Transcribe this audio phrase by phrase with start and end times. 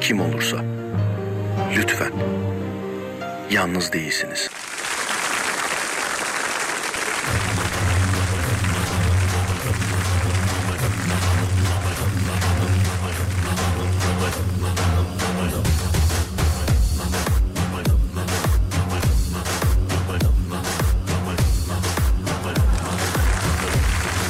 [0.00, 0.56] kim olursa
[1.76, 2.12] lütfen
[3.50, 4.50] yalnız değilsiniz.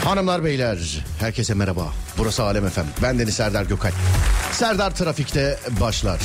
[0.04, 1.92] Hanımlar beyler herkese merhaba.
[2.18, 2.86] Burası Alem Efem.
[3.02, 3.92] Ben Deniz Serdar Gökal.
[4.58, 6.20] Serdar Trafik'te başlar.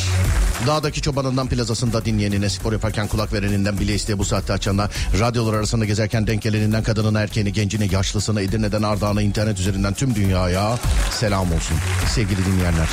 [0.67, 5.85] Dağdaki çobanından plazasında dinleyenine, spor yaparken kulak vereninden bile isteye bu saatte açanına, radyolar arasında
[5.85, 10.79] gezerken denk geleninden kadının erkeğini, gencine, yaşlısına, Edirne'den Ardahan'a, internet üzerinden tüm dünyaya
[11.11, 11.77] selam olsun.
[12.15, 12.89] Sevgili dinleyenler.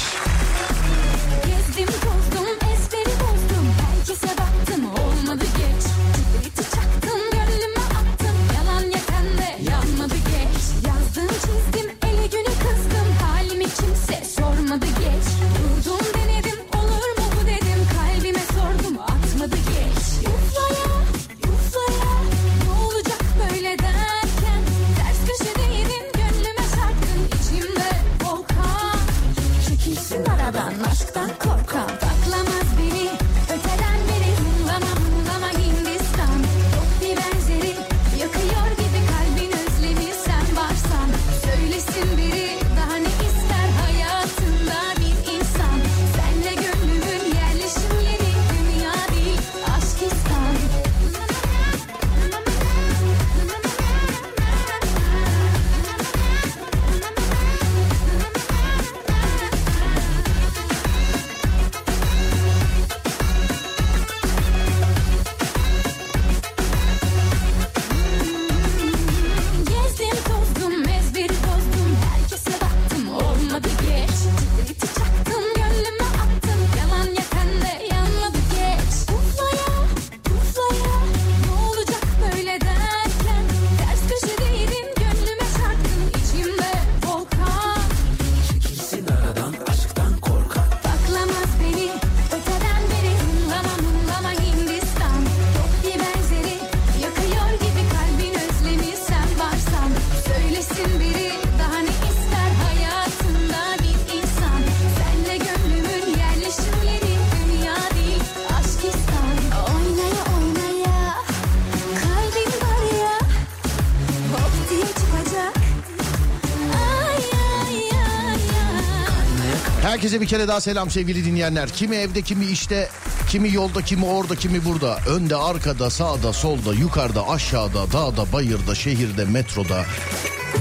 [120.11, 121.69] Herkese bir kere daha selam sevgili dinleyenler.
[121.69, 122.89] Kimi evde, kimi işte,
[123.29, 124.99] kimi yolda, kimi orada, kimi burada.
[125.07, 129.85] Önde, arkada, sağda, solda, yukarıda, aşağıda, dağda, bayırda, şehirde, metroda,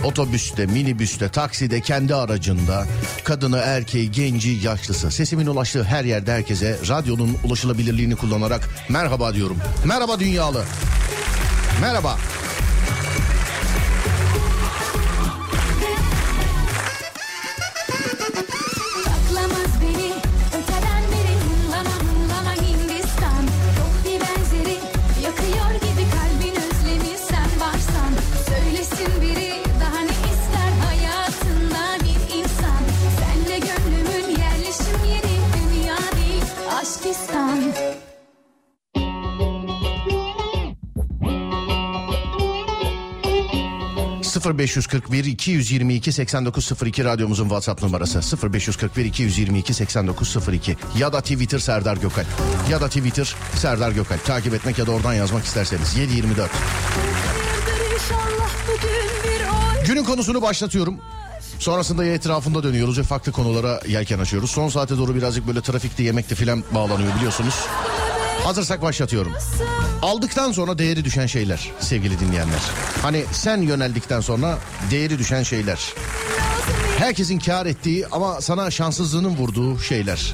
[0.03, 2.85] otobüste, minibüste, takside, kendi aracında.
[3.23, 5.11] Kadını, erkeği, genci, yaşlısı.
[5.11, 9.57] Sesimin ulaştığı her yerde herkese radyonun ulaşılabilirliğini kullanarak merhaba diyorum.
[9.85, 10.63] Merhaba dünyalı.
[11.81, 12.17] Merhaba.
[44.59, 52.25] 0541 222 8902 radyomuzun WhatsApp numarası 0541 222 8902 ya da Twitter Serdar Gökal
[52.71, 58.49] ya da Twitter Serdar Gökal takip etmek ya da oradan yazmak isterseniz 724 Hayırdır inşallah
[58.67, 60.99] bugün bir oy Günün konusunu başlatıyorum.
[61.59, 64.51] Sonrasında ya etrafında dönüyoruz ve farklı konulara yelken açıyoruz.
[64.51, 67.55] Son saate doğru birazcık böyle trafikte yemekte filan bağlanıyor biliyorsunuz.
[68.49, 69.33] Hazırsak başlatıyorum.
[70.01, 72.59] Aldıktan sonra değeri düşen şeyler sevgili dinleyenler.
[73.01, 74.57] Hani sen yöneldikten sonra
[74.91, 75.93] değeri düşen şeyler.
[76.97, 80.33] Herkesin kar ettiği ama sana şanssızlığının vurduğu şeyler.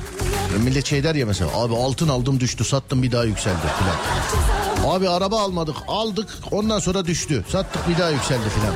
[0.64, 4.96] Millet şey der ya mesela abi altın aldım düştü sattım bir daha yükseldi filan.
[4.96, 8.74] Abi araba almadık aldık ondan sonra düştü sattık bir daha yükseldi filan.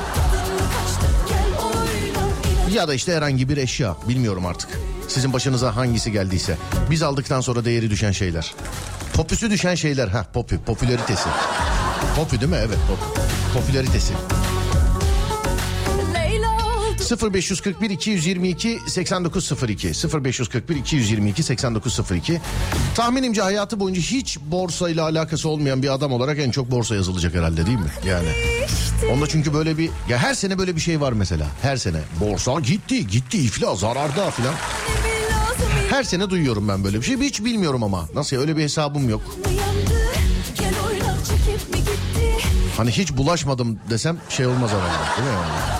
[2.74, 4.68] Ya da işte herhangi bir eşya bilmiyorum artık.
[5.08, 6.56] Sizin başınıza hangisi geldiyse.
[6.90, 8.54] Biz aldıktan sonra değeri düşen şeyler.
[9.20, 10.08] Popüsü düşen şeyler.
[10.08, 11.28] Ha popü, popülaritesi.
[12.16, 12.58] Popü değil mi?
[12.60, 13.20] Evet popü.
[13.54, 14.12] Popülaritesi.
[16.14, 19.92] Leyla oldu 0541 222 8902
[20.24, 22.40] 0541 222 8902
[22.94, 27.66] Tahminimce hayatı boyunca hiç borsayla alakası olmayan bir adam olarak en çok borsa yazılacak herhalde
[27.66, 27.90] değil mi?
[28.06, 28.28] Yani.
[29.12, 31.46] Onda çünkü böyle bir ya her sene böyle bir şey var mesela.
[31.62, 34.54] Her sene borsa gitti gitti iflas zararda filan.
[35.90, 37.16] Her sene duyuyorum ben böyle bir şey.
[37.16, 38.08] Hiç bilmiyorum ama.
[38.14, 39.22] Nasıl ya, öyle bir hesabım yok.
[42.76, 45.79] Hani hiç bulaşmadım desem şey olmaz herhalde değil mi yani?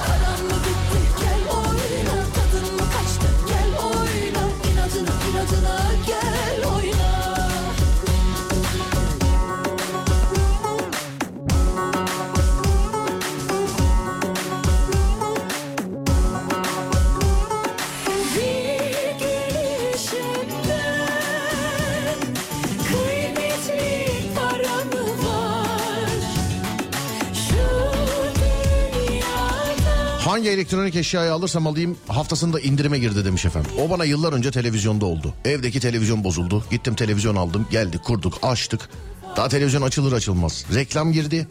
[30.40, 33.70] Hangi elektronik eşyayı alırsam alayım haftasında indirime girdi demiş efendim.
[33.78, 35.34] O bana yıllar önce televizyonda oldu.
[35.44, 36.64] Evdeki televizyon bozuldu.
[36.70, 37.66] Gittim televizyon aldım.
[37.70, 38.88] Geldi kurduk açtık.
[39.36, 40.64] Daha televizyon açılır açılmaz.
[40.74, 41.48] Reklam girdi.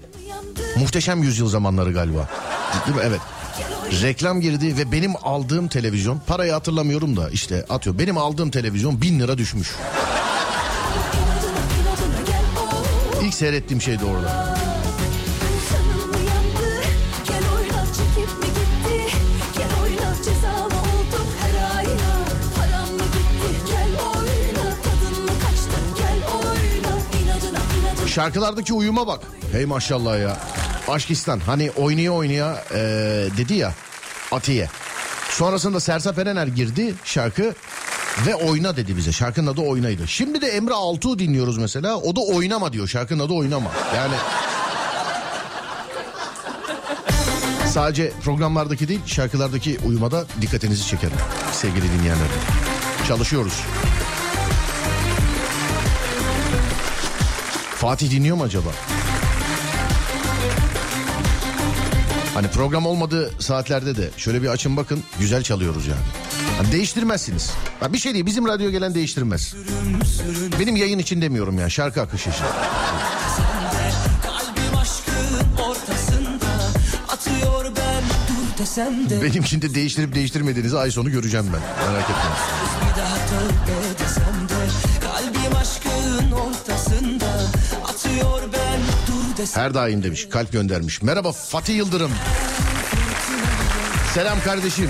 [0.76, 2.30] Muhteşem yüzyıl zamanları galiba.
[2.86, 3.04] Değil mi?
[3.06, 3.20] Evet.
[4.02, 8.00] Reklam girdi ve benim aldığım televizyon parayı hatırlamıyorum da işte atıyor.
[8.00, 9.76] Benim aldığım televizyon bin lira düşmüş.
[13.24, 14.59] İlk seyrettiğim şeydi orada.
[28.10, 29.24] Şarkılardaki uyuma bak.
[29.52, 30.38] Hey maşallah ya.
[30.88, 32.80] Aşkistan hani oynaya oynaya eee,
[33.38, 33.74] dedi ya
[34.32, 34.70] Atiye.
[35.30, 37.54] Sonrasında Sersa Erener girdi şarkı
[38.28, 39.12] ve oyna dedi bize.
[39.12, 40.08] Şarkının adı oynaydı.
[40.08, 41.98] Şimdi de Emre Altuğ dinliyoruz mesela.
[41.98, 42.88] O da oynama diyor.
[42.88, 43.72] Şarkının adı oynama.
[43.96, 44.14] Yani
[47.74, 51.18] sadece programlardaki değil şarkılardaki uyumada dikkatinizi çekerim
[51.54, 52.28] sevgili dinleyenler.
[53.08, 53.54] Çalışıyoruz.
[57.80, 58.70] Fatih dinliyor mu acaba?
[62.34, 66.02] Hani program olmadığı saatlerde de şöyle bir açın bakın güzel çalıyoruz yani.
[66.58, 67.52] Hani değiştirmezsiniz.
[67.80, 69.56] Ha bir şey değil bizim radyo gelen değiştirmez.
[70.60, 72.30] Benim yayın için demiyorum ya şarkı akışı
[79.10, 81.92] de Benimkini de değiştirip değiştirmediğinizi ay sonu göreceğim ben.
[81.92, 83.89] Merak etmeyin.
[89.54, 91.02] Her daim demiş kalp göndermiş.
[91.02, 92.12] Merhaba Fatih Yıldırım.
[94.14, 94.90] Selam kardeşim.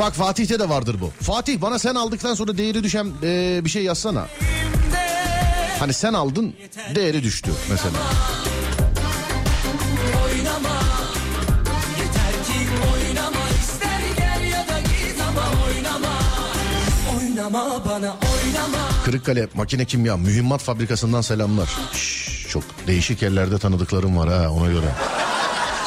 [0.00, 1.10] Bak Fatih'te de vardır bu.
[1.24, 4.26] Fatih bana sen aldıktan sonra değeri düşen e, bir şey yazsana.
[5.78, 6.54] Hani sen aldın
[6.94, 7.96] değeri düştü mesela.
[17.56, 21.68] Oynama bana oynama Kırıkkale Makine Kimya Mühimmat Fabrikası'ndan selamlar.
[21.92, 24.86] Şş, çok değişik yerlerde tanıdıklarım var ha ona göre.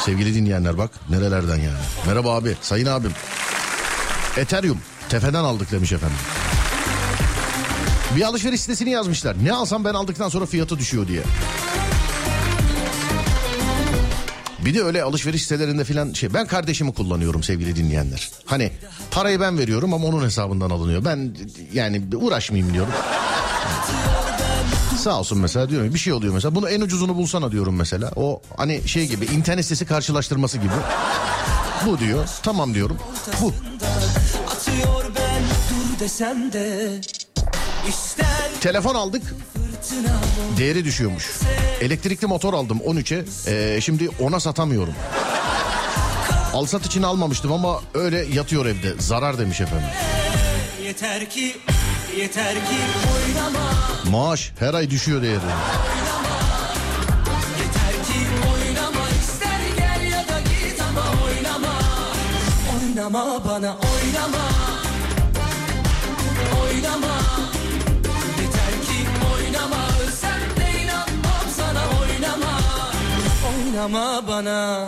[0.04, 1.78] Sevgili dinleyenler bak nerelerden yani.
[2.06, 3.12] Merhaba abi sayın abim.
[4.36, 4.78] Ethereum
[5.08, 6.16] tefeden aldık demiş efendim.
[8.16, 9.36] Bir alışveriş sitesini yazmışlar.
[9.44, 11.22] Ne alsam ben aldıktan sonra fiyatı düşüyor diye.
[14.64, 18.28] Bir de öyle alışveriş sitelerinde filan şey ben kardeşimi kullanıyorum sevgili dinleyenler.
[18.44, 18.72] Hani
[19.10, 21.04] parayı ben veriyorum ama onun hesabından alınıyor.
[21.04, 21.36] Ben
[21.72, 22.92] yani uğraşmayayım diyorum.
[24.98, 28.10] Sağ olsun mesela diyorum bir şey oluyor mesela bunu en ucuzunu bulsana diyorum mesela.
[28.16, 30.72] O hani şey gibi internet sitesi karşılaştırması gibi.
[31.86, 32.96] Bu diyor tamam diyorum
[33.42, 33.52] bu.
[34.50, 37.00] atıyor ben dur desem de
[38.60, 39.22] Telefon aldık
[40.58, 41.30] değeri düşüyormuş.
[41.80, 44.94] Elektrikli motor aldım 13'e ee, şimdi ona satamıyorum.
[46.54, 49.88] Alsat için almamıştım ama öyle yatıyor evde zarar demiş efendim.
[50.84, 51.56] yeter ki
[52.18, 52.76] yeter ki
[53.14, 53.70] oynama
[54.10, 55.40] Maaş her ay düşüyor değeri.
[62.74, 64.48] Oynama bana oynama
[66.62, 67.39] Oynama
[73.80, 74.86] Oynama bana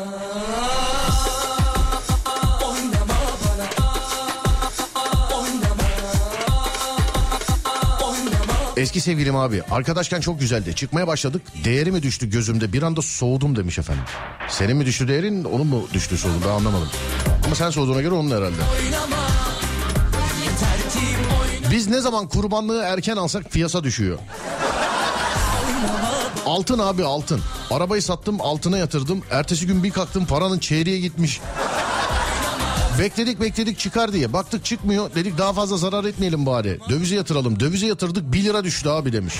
[2.65, 3.67] Oynama bana
[5.35, 5.89] Oynama
[8.03, 10.75] Oynama Eski sevgilim abi arkadaşken çok güzeldi.
[10.75, 14.05] Çıkmaya başladık değeri mi düştü gözümde bir anda soğudum demiş efendim.
[14.49, 16.89] Senin mi düştü değerin onun mu düştü soğudu ben anlamadım.
[17.47, 18.63] Ama sen soğuduğuna göre onun herhalde.
[18.85, 19.17] Oynama
[21.71, 24.19] Biz ne zaman kurbanlığı erken alsak fiyasa düşüyor.
[26.47, 27.41] Altın abi altın.
[27.71, 29.23] Arabayı sattım altına yatırdım.
[29.31, 31.41] Ertesi gün bir kalktım paranın çeyreğe gitmiş.
[32.99, 34.33] Bekledik bekledik çıkar diye.
[34.33, 35.15] Baktık çıkmıyor.
[35.15, 36.79] Dedik daha fazla zarar etmeyelim bari.
[36.89, 37.61] Dövize yatıralım.
[37.61, 39.35] Dövize yatırdık 1 lira düştü abi demiş.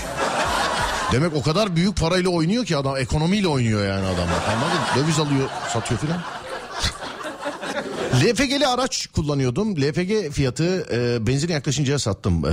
[1.13, 2.97] Demek o kadar büyük parayla oynuyor ki adam.
[2.97, 4.29] Ekonomiyle oynuyor yani adam.
[4.49, 4.81] Anladın?
[4.97, 6.21] Döviz alıyor satıyor filan.
[8.15, 9.77] LPG'li araç kullanıyordum.
[9.77, 12.51] LPG fiyatı e, benzin yaklaşınca sattım e,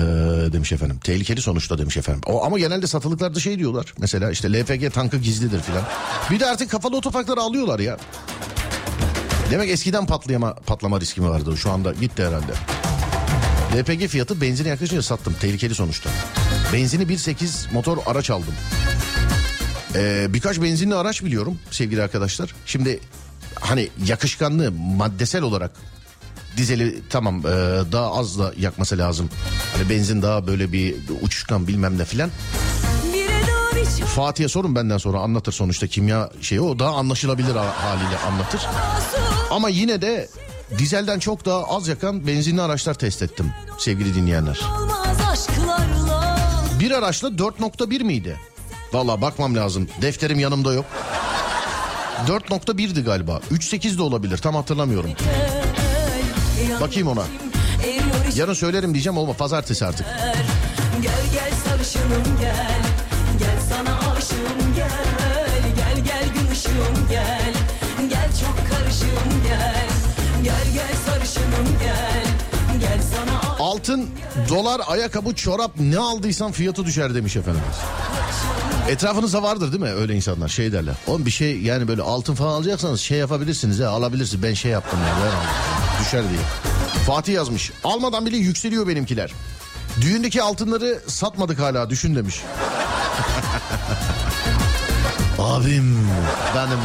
[0.53, 0.99] demiş efendim.
[1.03, 2.21] Tehlikeli sonuçta demiş efendim.
[2.25, 3.93] O, ama genelde satılıklarda şey diyorlar.
[3.97, 5.83] Mesela işte LPG tankı gizlidir filan.
[6.31, 7.97] Bir de artık kafalı otoparkları alıyorlar ya.
[9.51, 11.57] Demek eskiden patlayama, patlama riski mi vardı?
[11.57, 12.53] Şu anda gitti herhalde.
[13.75, 15.35] LPG fiyatı benzine yaklaşınca sattım.
[15.41, 16.09] Tehlikeli sonuçta.
[16.73, 18.53] Benzini 1.8 motor araç aldım.
[19.95, 22.55] Ee, birkaç benzinli araç biliyorum sevgili arkadaşlar.
[22.65, 22.99] Şimdi
[23.59, 25.71] hani yakışkanlığı maddesel olarak
[26.57, 27.49] dizeli tamam e,
[27.91, 29.29] daha az da yakması lazım.
[29.77, 32.29] Hani benzin daha böyle bir uçuşkan bilmem ne filan.
[34.15, 38.61] Fatih'e sorun benden sonra anlatır sonuçta kimya şeyi o daha anlaşılabilir ha- haliyle anlatır.
[39.51, 40.29] Ama yine de
[40.77, 44.59] dizelden çok daha az yakan benzinli araçlar test ettim sevgili dinleyenler.
[46.79, 48.37] Bir araçla 4.1 miydi?
[48.93, 49.87] Valla bakmam lazım.
[50.01, 50.85] Defterim yanımda yok.
[52.27, 53.41] 4.1'di galiba.
[53.51, 55.11] 3.8 de olabilir tam hatırlamıyorum.
[56.81, 57.23] Bakayım ona.
[58.35, 60.05] Yarın söylerim diyeceğim olma pazartesi artık.
[61.01, 62.81] Gel gel sarışınım gel
[63.39, 67.53] Gel sana aşığım gel Gel gel gün ışığım gel
[68.09, 69.87] Gel çok karışığım gel
[70.43, 72.23] Gel gel sarışınım gel
[72.79, 74.09] Gel sana aşığım Altın,
[74.49, 77.75] dolar, ayakkabı, çorap ne aldıysan fiyatı düşer demiş efendimiz.
[78.89, 80.95] Etrafınızda vardır değil mi öyle insanlar şey derler.
[81.07, 84.43] Oğlum bir şey yani böyle altın falan alacaksanız şey yapabilirsiniz ya alabilirsiniz.
[84.43, 85.31] Ben şey yaptım ya ben.
[86.05, 86.39] Düşer diye.
[87.05, 87.71] Fatih yazmış.
[87.83, 89.33] Almadan bile yükseliyor benimkiler.
[90.01, 92.41] Düğündeki altınları satmadık hala düşün demiş.
[95.39, 95.97] Abim
[96.55, 96.79] benim.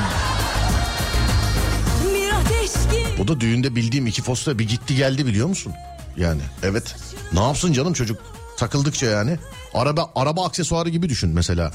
[3.22, 5.72] O da düğünde bildiğim iki posta bir gitti geldi biliyor musun?
[6.16, 6.96] Yani evet.
[7.32, 8.33] Ne yapsın canım çocuk
[8.64, 9.38] takıldıkça yani.
[9.74, 11.72] Araba araba aksesuarı gibi düşün mesela.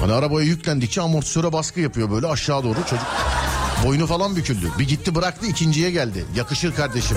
[0.00, 3.06] Hani arabaya yüklendikçe amortisöre baskı yapıyor böyle aşağı doğru çocuk.
[3.86, 4.70] Boynu falan büküldü.
[4.78, 6.24] Bir gitti bıraktı ikinciye geldi.
[6.36, 7.16] Yakışır kardeşim.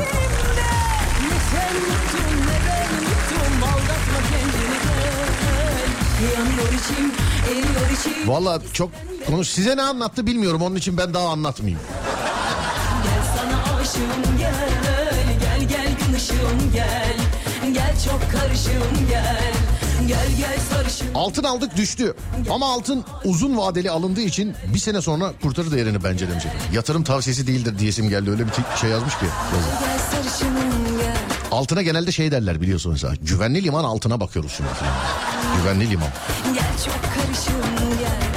[8.26, 8.90] Valla çok
[9.28, 11.82] konuş size ne anlattı bilmiyorum onun için ben daha anlatmayayım.
[13.04, 14.70] Gel sana aşığım gel
[15.40, 17.15] Gel gel gün ışığım Gel
[18.06, 19.54] çok karışığım gel
[20.08, 22.16] Gel gel sarışın Altın aldık düştü.
[22.52, 26.46] Ama altın uzun vadeli alındığı için bir sene sonra kurtarır değerini bence demiş.
[26.46, 26.68] efendim.
[26.74, 28.30] Yatırım tavsiyesi değildir diyesim geldi.
[28.32, 29.26] Öyle bir şey yazmış ki.
[29.56, 29.68] yazı.
[29.86, 31.16] Gel sarışınım gel
[31.52, 33.14] Altına genelde şey derler biliyorsun mesela.
[33.22, 34.70] Güvenli liman altına bakıyoruz şimdi.
[35.62, 36.08] Güvenli liman.
[36.54, 38.35] Gel çok karışığım gel Gel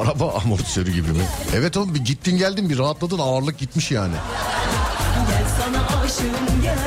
[0.00, 1.24] Araba amortisörü gibi mi?
[1.56, 4.14] Evet oğlum bir gittin geldin bir rahatladın ağırlık gitmiş yani.
[5.28, 6.78] Gel sana aşığım gel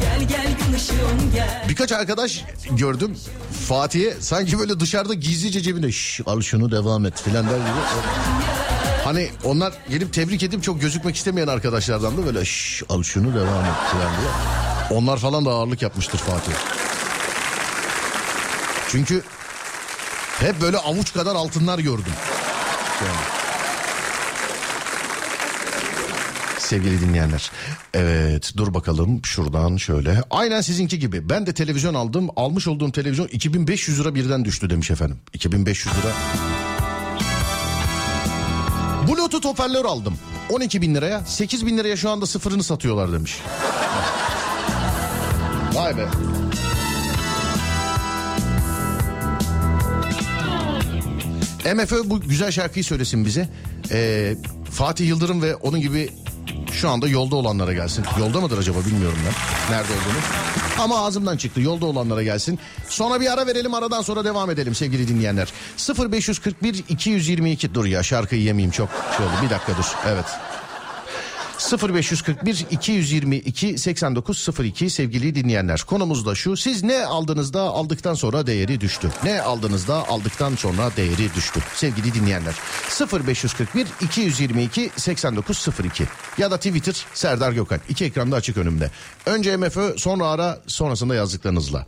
[0.00, 3.16] Gel gel gün ışığım gel Birkaç arkadaş gördüm.
[3.68, 7.80] Fatih'e sanki böyle dışarıda gizlice cebine Şş, al şunu devam et filan der gibi.
[9.04, 13.64] Hani onlar gelip tebrik edip çok gözükmek istemeyen arkadaşlardan da böyle Şş, al şunu devam
[13.64, 14.30] et filan diye.
[14.98, 16.52] Onlar falan da ağırlık yapmıştır Fatih.
[18.88, 19.22] Çünkü
[20.40, 22.12] hep böyle avuç kadar altınlar gördüm.
[23.00, 23.40] Yani.
[26.58, 27.50] Sevgili dinleyenler.
[27.94, 30.22] Evet dur bakalım şuradan şöyle.
[30.30, 31.28] Aynen sizinki gibi.
[31.28, 32.28] Ben de televizyon aldım.
[32.36, 35.18] Almış olduğum televizyon 2500 lira birden düştü demiş efendim.
[35.32, 36.12] 2500 lira.
[39.08, 40.14] Bluetooth hoparlör aldım.
[40.50, 41.20] 12 bin liraya.
[41.24, 43.38] 8 bin liraya şu anda sıfırını satıyorlar demiş.
[45.74, 46.06] Vay be.
[51.64, 53.48] MFÖ bu güzel şarkıyı söylesin bize.
[53.90, 54.34] Ee,
[54.70, 56.10] Fatih Yıldırım ve onun gibi
[56.72, 58.04] şu anda yolda olanlara gelsin.
[58.18, 59.74] Yolda mıdır acaba bilmiyorum ben.
[59.74, 60.22] Nerede olduğunu.
[60.78, 61.60] Ama ağzımdan çıktı.
[61.60, 62.58] Yolda olanlara gelsin.
[62.88, 63.74] Sonra bir ara verelim.
[63.74, 65.52] Aradan sonra devam edelim sevgili dinleyenler.
[66.12, 68.88] 0541 222 dur ya şarkıyı yemeyeyim çok.
[69.16, 69.34] Şey oldu.
[69.42, 69.86] Bir dakika dur.
[70.06, 70.26] Evet.
[71.60, 75.84] 0541 222 8902 sevgili dinleyenler.
[75.86, 76.56] Konumuz da şu.
[76.56, 79.10] Siz ne aldığınızda aldıktan sonra değeri düştü.
[79.24, 81.60] Ne aldığınızda aldıktan sonra değeri düştü.
[81.74, 82.54] Sevgili dinleyenler.
[83.26, 86.04] 0541 222 8902
[86.38, 87.90] ya da Twitter Serdar Gökalp.
[87.90, 88.90] İki ekranda açık önümde.
[89.26, 91.86] Önce MFÖ sonra ara sonrasında yazdıklarınızla.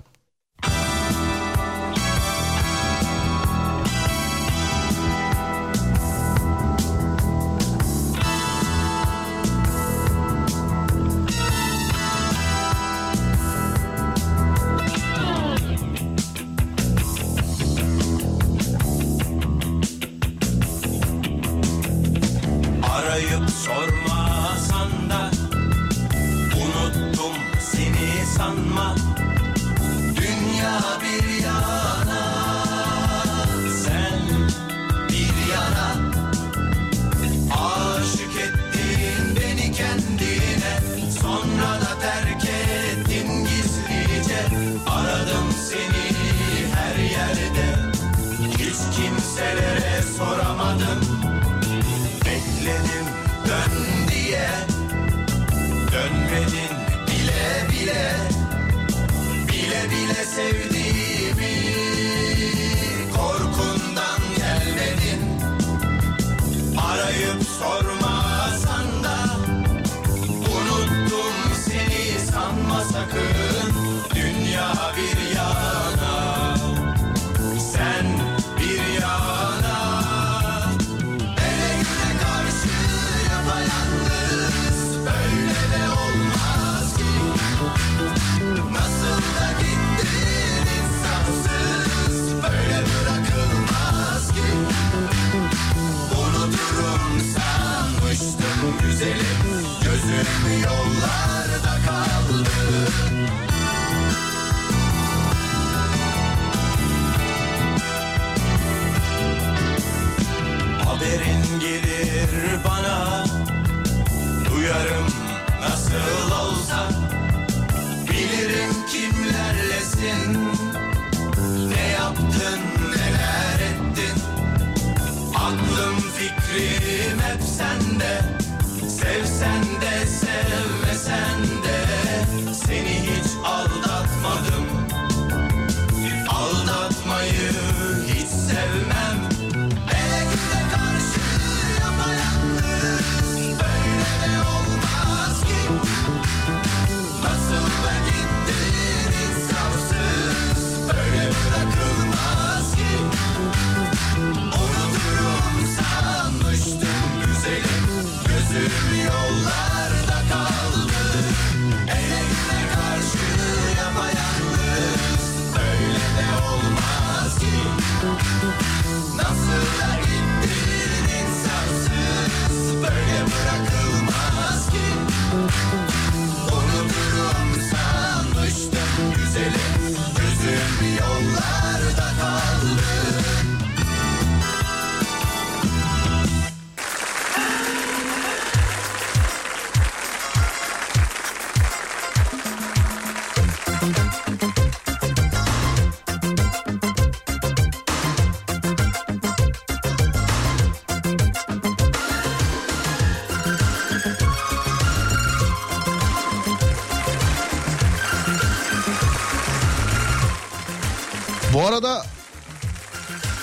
[211.82, 212.06] Arada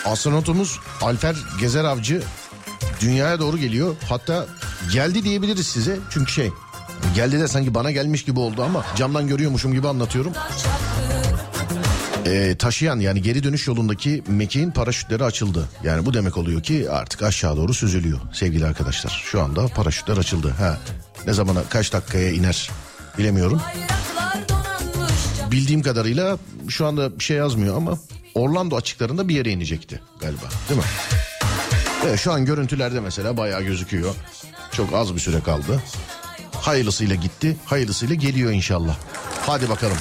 [0.06, 2.22] astronotumuz Alfer Gezer Avcı
[3.02, 3.96] dünyaya doğru geliyor.
[4.10, 4.46] Hatta
[4.94, 5.98] geldi diyebiliriz size.
[6.10, 6.52] Çünkü şey
[7.16, 10.34] geldi de sanki bana gelmiş gibi oldu ama camdan görüyormuşum gibi anlatıyorum.
[12.26, 15.70] Ee, taşıyan yani geri dönüş yolundaki mekiğin paraşütleri açıldı.
[15.84, 19.24] Yani bu demek oluyor ki artık aşağı doğru süzülüyor sevgili arkadaşlar.
[19.26, 20.54] Şu anda paraşütler açıldı.
[20.58, 20.78] Ha,
[21.28, 22.72] ne zamana kaç dakikaya iner
[23.18, 23.62] bilemiyorum.
[25.52, 26.38] Bildiğim kadarıyla
[26.70, 27.98] şu anda bir şey yazmıyor ama
[28.40, 30.86] Orlando açıklarında bir yere inecekti galiba değil mi?
[32.06, 34.16] Evet, şu an görüntülerde mesela bayağı gözüküyor.
[34.72, 35.84] Çok az bir süre kaldı.
[36.56, 38.98] Hayırlısıyla gitti, hayırlısıyla geliyor inşallah.
[39.46, 39.98] Hadi bakalım.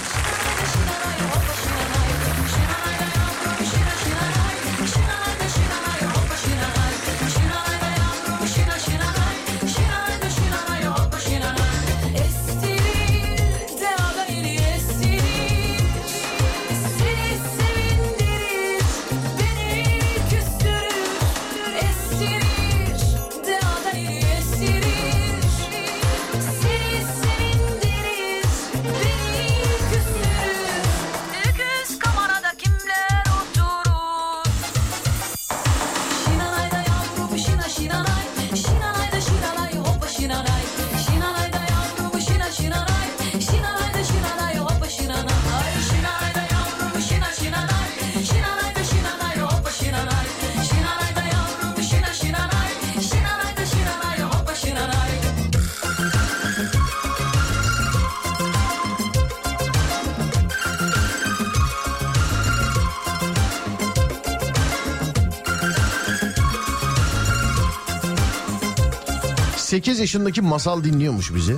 [69.78, 71.56] 8 yaşındaki masal dinliyormuş bizi.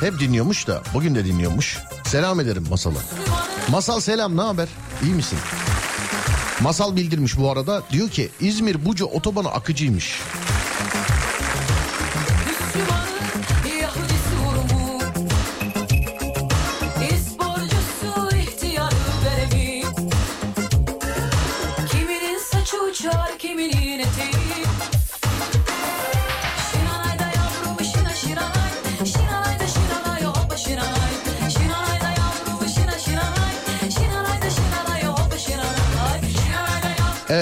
[0.00, 1.78] Hep dinliyormuş da bugün de dinliyormuş.
[2.04, 2.98] Selam ederim masala.
[3.70, 4.68] Masal selam ne haber?
[5.04, 5.38] İyi misin?
[6.60, 7.82] Masal bildirmiş bu arada.
[7.92, 10.20] Diyor ki İzmir Buca otobanı akıcıymış.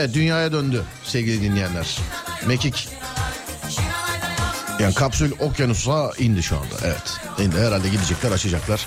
[0.02, 1.98] Evet dünyaya döndü sevgili dinleyenler.
[2.46, 2.88] Mekik
[4.80, 6.74] yani kapsül okyanusa indi şu anda.
[6.84, 8.86] Evet indi herhalde gidecekler açacaklar.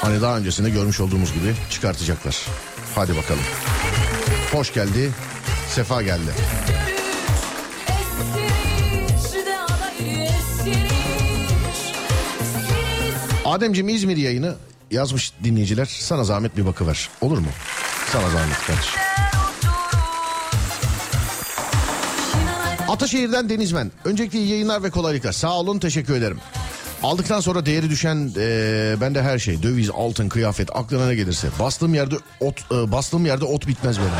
[0.00, 2.46] Hani daha öncesinde görmüş olduğumuz gibi çıkartacaklar.
[2.94, 3.42] Hadi bakalım.
[4.52, 5.10] Hoş geldi.
[5.70, 6.30] Sefa geldi.
[13.44, 14.54] Ademciğim İzmir yayını
[14.90, 15.86] yazmış dinleyiciler.
[16.00, 17.08] Sana zahmet bir bakıver.
[17.20, 17.48] Olur mu?
[18.12, 19.07] Sana zahmet kardeşim.
[22.98, 23.92] Ataşehir'den Denizmen.
[24.04, 25.32] Öncelikle iyi yayınlar ve kolaylıklar.
[25.32, 26.38] Sağ olun teşekkür ederim.
[27.02, 29.62] Aldıktan sonra değeri düşen e, bende her şey.
[29.62, 31.48] Döviz, altın, kıyafet aklına ne gelirse.
[31.60, 34.10] Bastığım yerde ot e, bastığım yerde ot bitmez benim.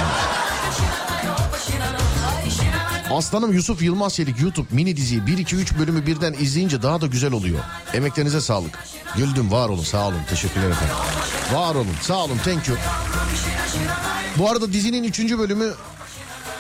[3.10, 7.06] Aslanım Yusuf Yılmaz Çelik YouTube mini diziyi 1 2 3 bölümü birden izleyince daha da
[7.06, 7.58] güzel oluyor.
[7.94, 8.78] Emeklerinize sağlık.
[9.16, 10.96] Güldüm var olun sağ olun teşekkürler efendim.
[11.54, 12.78] Var olun sağ olun thank you.
[14.38, 15.38] Bu arada dizinin 3.
[15.38, 15.72] bölümü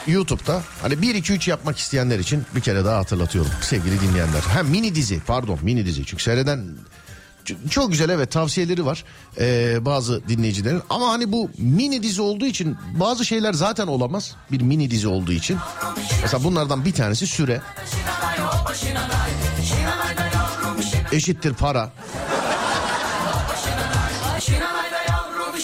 [0.08, 0.62] YouTube'da.
[0.82, 4.40] Hani 1 2 3 yapmak isteyenler için bir kere daha hatırlatıyorum sevgili dinleyenler.
[4.40, 6.06] Hem mini dizi pardon mini dizi.
[6.06, 6.64] Çünkü seyreden
[7.70, 9.04] çok güzel evet tavsiyeleri var
[9.40, 10.82] ee, bazı dinleyicilerin.
[10.90, 15.32] Ama hani bu mini dizi olduğu için bazı şeyler zaten olamaz bir mini dizi olduğu
[15.32, 15.58] için.
[16.22, 17.62] Mesela bunlardan bir tanesi süre.
[21.12, 21.92] Eşittir para.
[24.40, 25.54] Şinanay da yavrum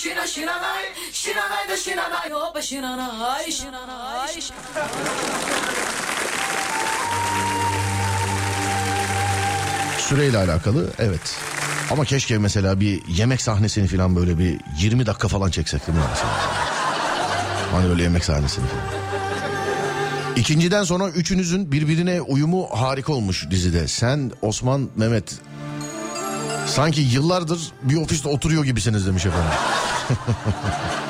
[0.00, 4.40] şina şinanay Şinanay da şinanay hoppa şinanay Şinanay
[9.98, 11.36] süreyle alakalı evet
[11.90, 16.04] ama keşke mesela bir yemek sahnesini falan böyle bir 20 dakika falan çeksek değil mi?
[17.72, 19.00] Hani böyle yemek sahnesini falan.
[20.36, 23.88] İkinciden sonra üçünüzün birbirine uyumu harika olmuş dizide.
[23.88, 25.34] Sen, Osman, Mehmet
[26.66, 29.50] sanki yıllardır bir ofiste oturuyor gibisiniz demiş efendim.
[30.10, 31.09] ハハハハ。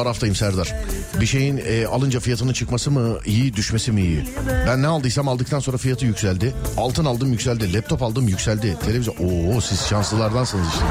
[0.00, 0.74] Ben bu konuda Araf'tayım Serdar.
[1.20, 4.24] Bir şeyin e, alınca fiyatının çıkması mı iyi düşmesi mi iyi?
[4.66, 6.54] Ben ne aldıysam aldıktan sonra fiyatı yükseldi.
[6.76, 7.74] Altın aldım yükseldi.
[7.74, 8.76] Laptop aldım yükseldi.
[8.86, 9.14] Televizyon.
[9.14, 10.84] Oo siz şanslılardansınız işte.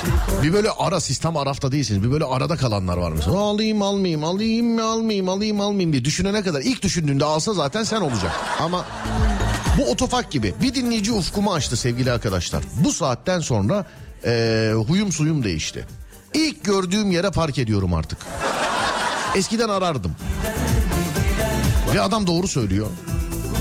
[0.00, 0.42] siz.
[0.42, 2.02] Bir böyle ara sistem Araf'ta değilsiniz.
[2.02, 3.38] Bir böyle arada kalanlar var mesela.
[3.38, 8.00] Alayım almayayım alayım mı almayayım alayım almayayım diye düşünene kadar ilk düşündüğünde alsa zaten sen
[8.00, 8.32] olacak.
[8.60, 8.84] Ama
[9.78, 12.62] bu otofak gibi bir dinleyici ufkumu açtı sevgili arkadaşlar.
[12.84, 13.86] Bu saatten sonra
[14.24, 15.86] e, huyum suyum değişti.
[16.36, 18.18] İlk gördüğüm yere park ediyorum artık.
[19.34, 20.12] Eskiden arardım.
[21.94, 22.86] Ve adam doğru söylüyor.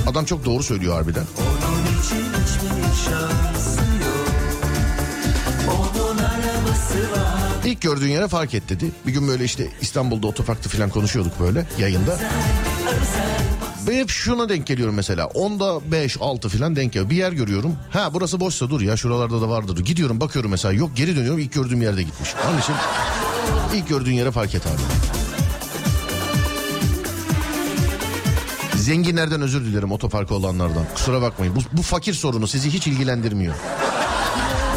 [0.07, 1.23] Adam çok doğru söylüyor harbiden.
[7.65, 8.91] İlk gördüğün yere fark et dedi.
[9.07, 12.19] Bir gün böyle işte İstanbul'da otoparkta falan konuşuyorduk böyle yayında.
[13.87, 15.23] Ben hep şuna denk geliyorum mesela.
[15.25, 17.09] 10'da 5, 6 falan denk geliyor.
[17.09, 17.75] Bir yer görüyorum.
[17.91, 19.79] Ha burası boşsa dur ya şuralarda da vardır.
[19.85, 22.29] Gidiyorum bakıyorum mesela yok geri dönüyorum ilk gördüğüm yerde gitmiş.
[22.49, 22.73] Onun için
[23.73, 24.81] ilk gördüğün yere fark et abi.
[28.77, 30.85] Zenginlerden özür dilerim otoparkı olanlardan.
[30.95, 31.55] Kusura bakmayın.
[31.55, 33.55] Bu, bu fakir sorunu sizi hiç ilgilendirmiyor.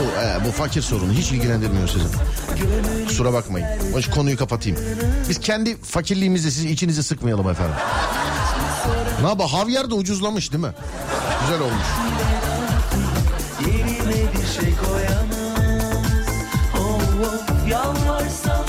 [0.01, 2.07] Bu, e, bu fakir sorunu hiç ilgilendirmiyor sizi.
[3.07, 3.69] Kusura bakmayın.
[4.15, 4.79] Konuyu kapatayım.
[5.29, 7.75] Biz kendi fakirliğimizle sizi içinize sıkmayalım efendim.
[9.23, 10.73] Ne yapalım havyar da ucuzlamış değil mi?
[11.41, 11.87] Güzel olmuş.
[13.67, 16.29] Yerine bir şey koyamaz.
[16.79, 18.65] Oh, oh, yalvarsam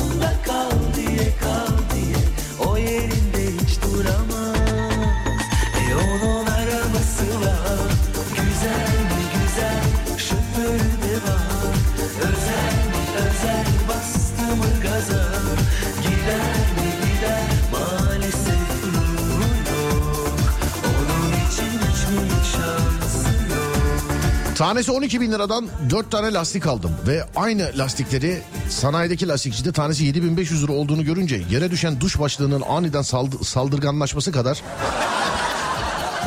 [24.59, 26.91] Tanesi 12 bin liradan 4 tane lastik aldım.
[27.07, 33.01] Ve aynı lastikleri sanayideki lastikçide tanesi 7500 lira olduğunu görünce yere düşen duş başlığının aniden
[33.01, 34.61] saldı- saldırganlaşması kadar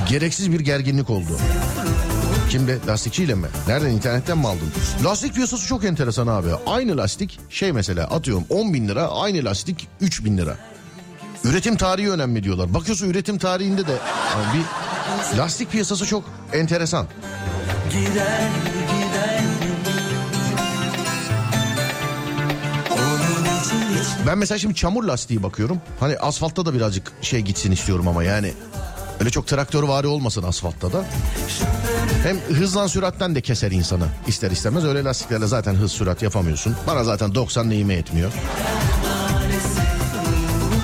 [0.08, 1.38] gereksiz bir gerginlik oldu.
[2.50, 2.78] Kimde?
[2.86, 3.46] Lastikçiyle mi?
[3.68, 3.90] Nereden?
[3.90, 4.72] internetten mi aldın?
[5.04, 6.48] Lastik piyasası çok enteresan abi.
[6.66, 10.56] Aynı lastik şey mesela atıyorum 10 bin lira aynı lastik 3 bin lira.
[11.44, 12.74] Üretim tarihi önemli diyorlar.
[12.74, 13.92] Bakıyorsun üretim tarihinde de
[14.36, 17.06] yani bir lastik piyasası çok enteresan.
[17.92, 18.62] Gider
[24.26, 25.80] Ben mesela şimdi çamur lastiği bakıyorum.
[26.00, 28.52] Hani asfaltta da birazcık şey gitsin istiyorum ama yani
[29.20, 31.04] öyle çok traktör vari olmasın asfaltta da.
[32.22, 34.84] Hem hızdan süratten de keser insanı ister istemez.
[34.84, 36.76] Öyle lastiklerle zaten hız sürat yapamıyorsun.
[36.86, 38.32] Bana zaten 90 neyime etmiyor.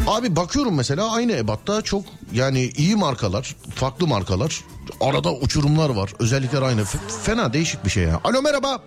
[0.06, 4.64] Abi bakıyorum mesela aynı ebatta çok yani iyi markalar, farklı markalar.
[5.00, 6.10] Arada uçurumlar var.
[6.20, 6.84] Özellikler aynı.
[7.22, 8.20] Fena değişik bir şey ya.
[8.24, 8.82] Alo merhaba.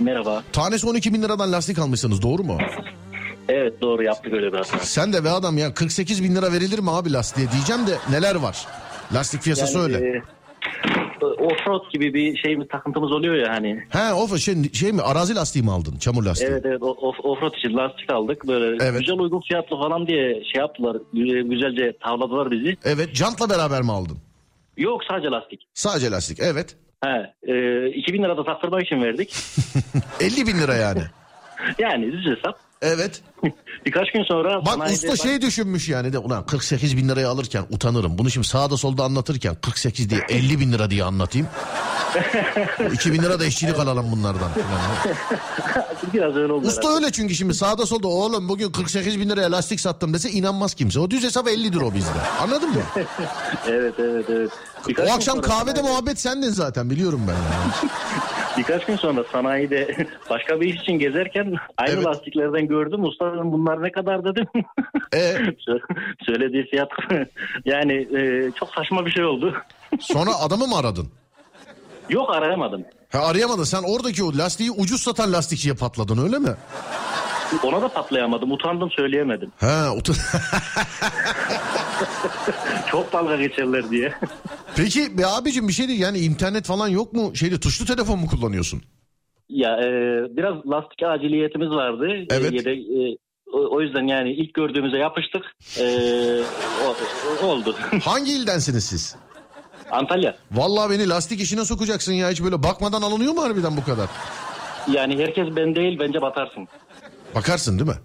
[0.00, 0.42] Merhaba.
[0.52, 2.58] Tanesi 12 bin liradan lastik almışsınız doğru mu?
[3.48, 4.78] Evet doğru yaptık öyle bir hata.
[4.78, 8.34] Sen de be adam ya 48 bin lira verilir mi abi lastiğe diyeceğim de neler
[8.34, 8.66] var?
[9.14, 10.08] Lastik piyasası Yani, öyle.
[10.16, 10.22] e,
[11.24, 13.84] offroad gibi bir şeyimiz takıntımız oluyor ya hani.
[13.88, 15.96] He o şey, şey mi arazi lastiği mi aldın?
[15.96, 16.50] Çamur lastiği.
[16.50, 18.48] Evet evet off, offroad için lastik aldık.
[18.48, 19.00] Böyle Evet.
[19.00, 20.96] güzel uygun fiyatlı falan diye şey yaptılar.
[21.12, 22.76] Güzel- Güzelce tavladılar bizi.
[22.84, 24.18] Evet jantla beraber mi aldın?
[24.80, 25.68] Yok sadece lastik.
[25.74, 26.76] Sadece lastik evet.
[27.04, 29.34] He, e, 2000 lira da taktırmak için verdik.
[30.20, 31.02] 50 bin lira yani.
[31.78, 32.69] Yani düz hesap.
[32.82, 33.20] Evet.
[33.86, 34.66] Birkaç gün sonra...
[34.66, 38.18] Bak usta bak- şey düşünmüş yani de ulan 48 bin liraya alırken utanırım.
[38.18, 41.48] Bunu şimdi sağda solda anlatırken 48 diye 50 bin lira diye anlatayım.
[42.92, 44.50] 2 bin lira da işçilik alalım bunlardan.
[46.14, 46.66] Biraz öyle oldu.
[46.66, 50.74] Usta öyle çünkü şimdi sağda solda oğlum bugün 48 bin liraya lastik sattım dese inanmaz
[50.74, 51.00] kimse.
[51.00, 52.20] O düz hesap 50'dir o bizde.
[52.40, 52.82] Anladın mı?
[53.68, 54.50] Evet evet evet.
[54.88, 57.32] Birkaç O akşam kahvede muhabbet sendin zaten biliyorum ben.
[57.32, 57.90] Yani.
[58.60, 62.06] Birkaç gün sonra sanayide başka bir iş için gezerken aynı Evet.
[62.06, 63.04] lastiklerden gördüm.
[63.04, 64.46] Usta dedim bunlar ne kadar dedim.
[65.14, 65.18] E,
[65.68, 65.80] Sö-
[66.26, 66.88] Söylediği fiyat
[67.64, 69.54] yani e, çok saçma bir şey oldu.
[70.00, 71.08] sonra adamı mı aradın?
[72.08, 72.84] Yok arayamadım.
[73.12, 76.50] Ha arayamadın sen oradaki o lastiği ucuz satan lastikçiye patladın öyle mi?
[77.62, 78.52] Ona da patlayamadım.
[78.52, 79.52] Utandım söyleyemedim.
[79.60, 80.16] Ha utan-
[82.90, 84.14] Çok dalga geçerler diye.
[84.76, 87.32] Peki be abicim bir şey değil yani internet falan yok mu?
[87.36, 88.82] Şeyde tuşlu telefon mu kullanıyorsun?
[89.48, 89.86] ya e,
[90.36, 92.06] biraz lastik aciliyetimiz vardı.
[92.08, 92.52] E, Evet.
[92.52, 93.16] yedek, e,
[93.52, 95.42] o, o yüzden yani ilk gördüğümüze yapıştık.
[95.78, 95.84] E,
[96.86, 96.96] o-
[97.42, 97.74] o- oldu.
[98.04, 99.16] Hangi ildensiniz siz?
[99.90, 100.36] Antalya.
[100.52, 104.08] Vallahi beni lastik işine sokacaksın ya hiç böyle bakmadan alınıyor mu harbiden bu kadar?
[104.92, 106.68] Yani herkes ben değil bence batarsın.
[107.34, 107.96] Bakarsın değil mi?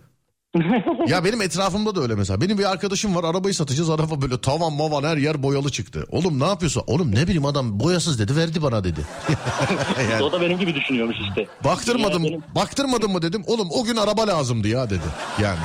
[1.08, 2.42] ya benim etrafımda da öyle mesela.
[2.42, 6.06] Benim bir arkadaşım var arabayı satacağız araba böyle tavan mavan her yer boyalı çıktı.
[6.12, 6.84] Oğlum ne yapıyorsun?
[6.88, 9.00] Oğlum ne bileyim adam boyasız dedi verdi bana dedi.
[10.12, 11.48] yani, O da benim gibi düşünüyormuş işte.
[11.64, 13.44] baktırmadım benim- baktırmadın mı dedim.
[13.48, 15.06] Oğlum o gün araba lazımdı ya dedi.
[15.42, 15.60] Yani.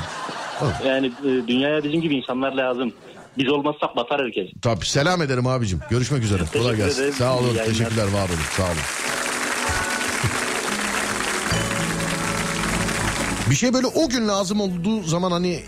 [0.86, 2.92] Yani e, dünyaya bizim gibi insanlar lazım.
[3.38, 4.46] Biz olmazsak batar herkes.
[4.62, 5.80] Tabii selam ederim abicim.
[5.90, 6.42] Görüşmek üzere.
[6.52, 7.10] Kolay gelsin.
[7.10, 7.54] Sağ olun.
[7.66, 8.04] Teşekkürler.
[8.04, 8.38] Var olun.
[8.56, 8.74] Sağ olun.
[13.50, 15.62] Bir şey böyle o gün lazım olduğu zaman hani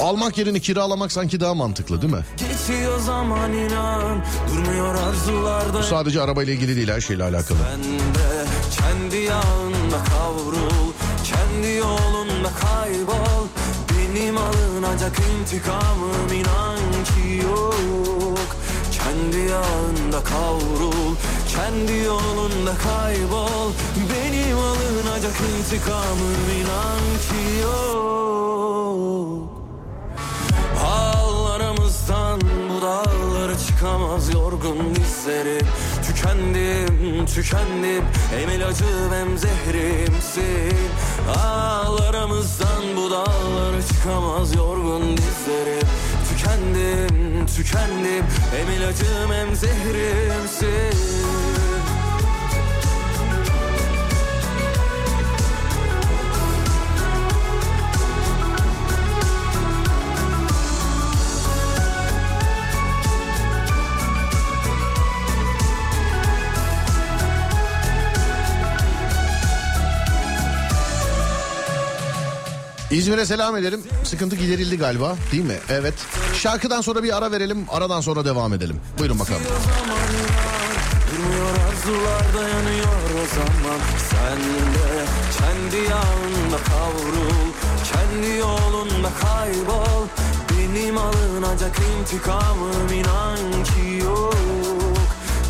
[0.00, 2.24] almak yerine kiralamak sanki daha mantıklı değil mi?
[2.36, 7.58] Geçiyor zaman inan Durmuyor arzularda Sadece arabayla ilgili değil her şeyle alakalı.
[7.72, 7.82] Ben
[8.14, 8.44] de
[8.78, 10.92] kendi yağında kavrul
[11.24, 13.46] Kendi yolunda kaybol
[13.90, 18.56] Benim alınacak intikamım inan ki yok
[18.92, 21.14] Kendi yağında kavrul
[21.56, 23.63] Kendi yolunda kaybol
[25.24, 29.48] alınacak intikamım inan ki yok.
[30.86, 35.66] Ağlarımızdan bu dağlara çıkamaz yorgun dizlerim
[36.06, 40.76] Tükendim, tükendim Hem ilacım hem zehrimsin.
[41.44, 45.88] Ağlarımızdan bu dağlara çıkamaz yorgun dizlerim
[46.28, 51.63] Tükendim, tükendim Hem ilacım hem zehrimsin
[72.94, 73.80] İzmir'e selam edelim.
[74.04, 75.56] Sıkıntı giderildi galiba değil mi?
[75.68, 75.94] Evet.
[76.34, 77.66] Şarkıdan sonra bir ara verelim.
[77.70, 78.76] Aradan sonra devam edelim.
[78.98, 79.42] Buyurun bakalım.
[81.10, 82.86] Durmuyor arzular dayanıyor
[83.22, 83.80] o zaman
[84.10, 84.38] Sen
[84.74, 85.04] de
[85.38, 87.48] kendi yağında kavrul
[87.92, 90.06] Kendi yolunda kaybol
[90.50, 94.34] Benim alınacak intikamım inan ki yok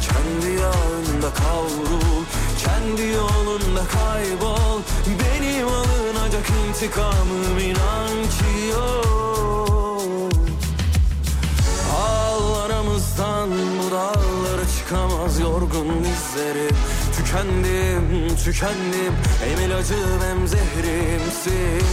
[0.09, 2.25] kendi yağında kavrul
[2.65, 4.81] Kendi yolunda kaybol.
[5.07, 10.33] Benim alınacak intikamım inan ki yok.
[11.97, 16.77] Ağlarımızdan bu dağlara çıkamaz yorgun dizlerim.
[17.17, 19.15] Tükendim, tükendim.
[19.45, 21.87] Hem ilacım hem zehrimsin.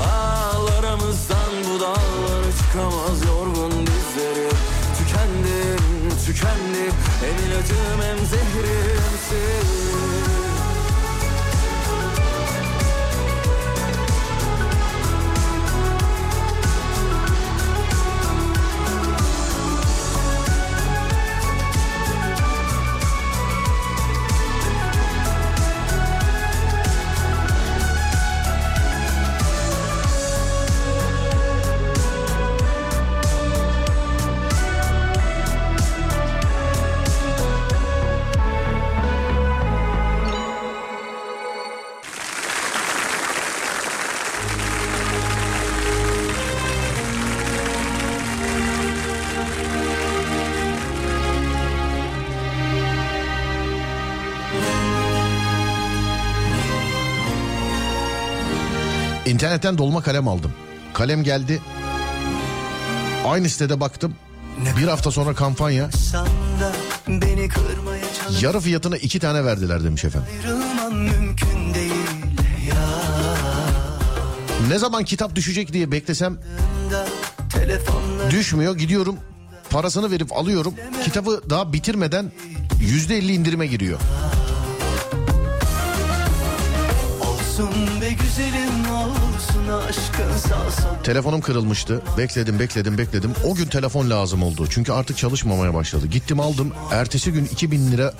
[0.00, 4.56] Ağlarımızdan bu dağlara çıkamaz yorgun dizlerim.
[4.98, 6.94] Tükendim, tükendim.
[7.20, 10.13] Hem ilacım hem zehrimsin
[59.26, 60.52] İnternetten dolma kalem aldım.
[60.94, 61.60] Kalem geldi.
[63.26, 64.14] Aynı sitede baktım.
[64.78, 65.90] Bir hafta sonra kampanya.
[68.40, 70.28] Yarı fiyatına iki tane verdiler demiş efendim.
[74.68, 76.38] Ne zaman kitap düşecek diye beklesem
[78.30, 78.76] düşmüyor.
[78.78, 79.16] Gidiyorum
[79.70, 80.74] parasını verip alıyorum.
[81.04, 82.32] Kitabı daha bitirmeden
[82.80, 83.98] yüzde elli indirime giriyor.
[87.54, 92.02] Olsun be güzelim olsun aşkın sağ sol Telefonum kırılmıştı.
[92.18, 93.32] Bekledim bekledim bekledim.
[93.44, 94.66] O gün telefon lazım oldu.
[94.70, 96.06] Çünkü artık çalışmamaya başladı.
[96.06, 96.72] Gittim aldım.
[96.92, 98.14] Ertesi gün 2000 lira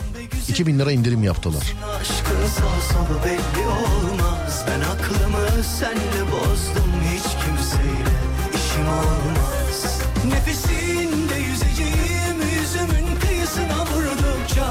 [0.48, 1.62] 2000 lira indirim yaptılar.
[2.00, 8.14] aşkın solu belli olmaz ben aklımı senle bozdum hiç kimseyle
[8.54, 14.66] işim olmaz nefesinde yüzeceğim yüzümün kıyısına vurdukça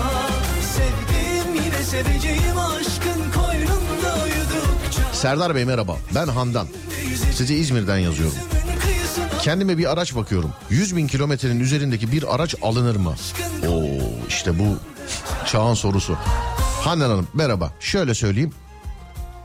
[0.76, 4.28] sevdim yine seveceğim aşkın koynunda
[5.24, 5.98] Serdar Bey merhaba.
[6.16, 6.68] Ben Handan.
[7.34, 8.38] Size İzmir'den yazıyorum.
[9.42, 10.54] Kendime bir araç bakıyorum.
[10.70, 13.16] 100 bin kilometrenin üzerindeki bir araç alınır mı?
[13.68, 14.78] Oo işte bu
[15.46, 16.18] çağın sorusu.
[16.82, 17.74] Handan Hanım merhaba.
[17.80, 18.52] Şöyle söyleyeyim.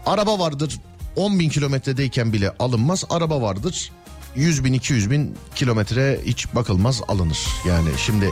[0.07, 0.81] Araba vardır
[1.17, 3.05] 10 bin kilometredeyken bile alınmaz.
[3.11, 3.93] Araba vardır
[4.37, 7.39] 100 bin 200 bin kilometre hiç bakılmaz alınır.
[7.69, 8.31] Yani şimdi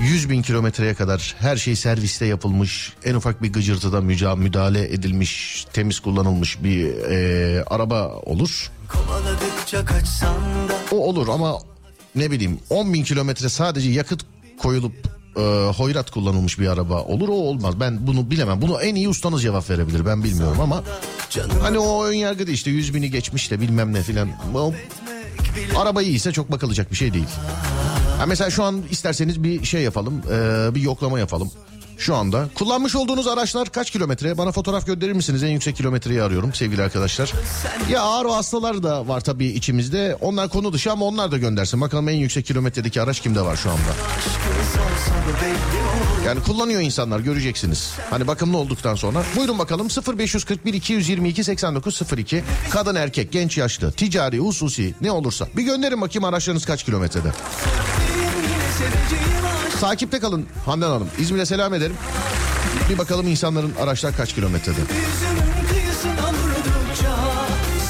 [0.00, 2.92] 100 bin kilometreye kadar her şey serviste yapılmış.
[3.04, 4.00] En ufak bir gıcırtıda
[4.34, 8.70] müdahale edilmiş, temiz kullanılmış bir eee, araba olur.
[9.24, 9.40] da
[10.92, 11.58] O olur ama
[12.14, 14.20] ne bileyim 10 bin kilometre sadece yakıt
[14.58, 14.92] koyulup
[15.36, 15.40] e,
[15.76, 17.80] hoyrat kullanılmış bir araba olur o olmaz.
[17.80, 18.62] Ben bunu bilemem.
[18.62, 20.82] Bunu en iyi ustanız cevap verebilir ben bilmiyorum ama
[21.62, 24.28] hani o ön yargıda işte 100 bini geçmiş de bilmem ne filan.
[25.76, 27.28] Araba iyiyse çok bakılacak bir şey değil.
[28.18, 31.50] Ha mesela şu an isterseniz bir şey yapalım e, bir yoklama yapalım.
[31.98, 34.38] Şu anda kullanmış olduğunuz araçlar kaç kilometre?
[34.38, 35.42] Bana fotoğraf gönderir misiniz?
[35.42, 37.32] En yüksek kilometreyi arıyorum sevgili arkadaşlar.
[37.90, 40.16] Ya ağır hastalar da var tabii içimizde.
[40.20, 41.80] Onlar konu dışı ama onlar da göndersin.
[41.80, 43.80] Bakalım en yüksek kilometredeki araç kimde var şu anda?
[46.26, 47.92] Yani kullanıyor insanlar göreceksiniz.
[48.10, 49.22] Hani bakımlı olduktan sonra.
[49.36, 55.48] Buyurun bakalım 0541 222 8902 kadın erkek genç yaşlı ticari hususi ne olursa.
[55.56, 57.28] Bir gönderin bakayım araçlarınız kaç kilometrede.
[59.80, 61.08] Takipte kalın Handan Hanım.
[61.18, 61.96] İzmir'e selam ederim.
[62.90, 64.80] Bir bakalım insanların araçlar kaç kilometrede.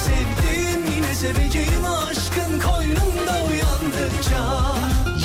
[0.05, 4.64] sevdim yine seveceğim aşkın koynunda uyandıkça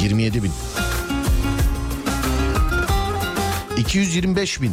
[0.01, 0.51] 27 bin.
[3.79, 4.71] 225 bin.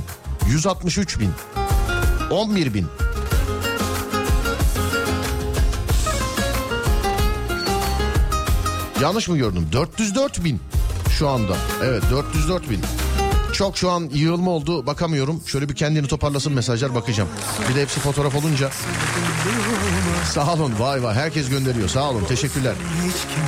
[0.48, 1.30] 163 bin.
[2.30, 2.86] 11 bin.
[9.00, 9.68] Yanlış mı gördüm?
[9.72, 10.60] 404 bin
[11.18, 11.56] şu anda.
[11.84, 12.80] Evet 404 bin.
[13.56, 15.42] Çok şu an yığılma oldu bakamıyorum.
[15.46, 17.28] Şöyle bir kendini toparlasın mesajlar bakacağım.
[17.70, 18.70] Bir de hepsi fotoğraf olunca.
[20.32, 22.74] Sağ olun vay vay herkes gönderiyor sağ olun teşekkürler.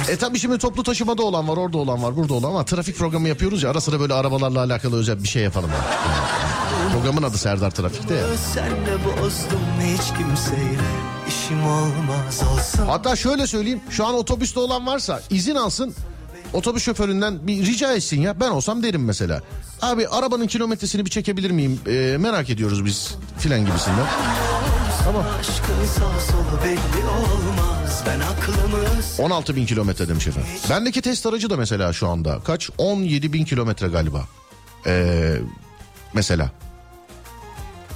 [0.09, 3.29] E tabii şimdi toplu taşımada olan var orada olan var burada olan ama trafik programı
[3.29, 5.71] yapıyoruz ya ara sıra böyle arabalarla alakalı özel bir şey yapalım.
[5.71, 5.77] ya.
[5.77, 8.25] Yani programın adı Serdar Trafik'te ya.
[12.87, 15.95] Hatta şöyle söyleyeyim şu an otobüste olan varsa izin alsın
[16.53, 19.43] otobüs şoföründen bir rica etsin ya ben olsam derim mesela.
[19.83, 24.07] Abi arabanın kilometresini bir çekebilir miyim Ee, merak ediyoruz biz filan gibisinden.
[25.05, 25.24] Tamam.
[25.41, 28.85] aşkın sağ solu belli olmaz ben aklımı
[29.18, 30.51] 16 bin kilometre demiş efendim.
[30.70, 32.70] Bendeki test aracı da mesela şu anda kaç?
[32.79, 34.24] 17 bin kilometre galiba.
[34.87, 35.35] Ee,
[36.14, 36.51] mesela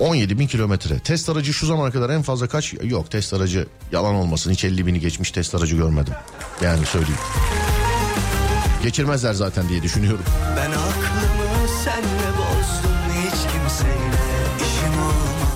[0.00, 0.98] 17 bin kilometre.
[0.98, 2.74] Test aracı şu zamana kadar en fazla kaç?
[2.82, 4.50] Yok test aracı yalan olmasın.
[4.50, 6.14] Hiç 50 bini geçmiş test aracı görmedim.
[6.62, 7.18] Yani söyleyeyim.
[8.82, 10.24] Geçirmezler zaten diye düşünüyorum.
[10.56, 11.41] Ben aklımı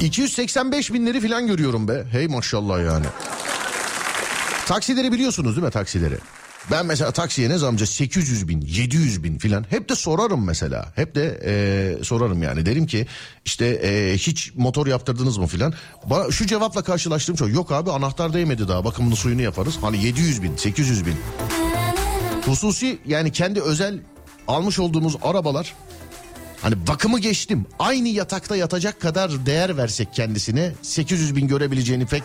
[0.01, 2.05] 285 binleri falan görüyorum be.
[2.13, 3.07] Hey maşallah yani.
[4.67, 6.19] Taksileri biliyorsunuz değil mi taksileri?
[6.71, 10.93] Ben mesela taksiye ne zamca 800 bin, 700 bin filan hep de sorarım mesela.
[10.97, 13.07] Hep de e, sorarım yani derim ki
[13.45, 15.75] işte e, hiç motor yaptırdınız mı filan.
[16.05, 19.79] Bana şu cevapla karşılaştığım çok yok abi anahtar değmedi daha bakımını suyunu yaparız.
[19.81, 21.15] Hani 700 bin, 800 bin.
[22.47, 23.99] Hususi yani kendi özel
[24.49, 25.75] almış olduğumuz arabalar
[26.63, 27.67] Hani bakımı geçtim.
[27.79, 32.23] Aynı yatakta yatacak kadar değer versek kendisine 800 bin görebileceğini pek...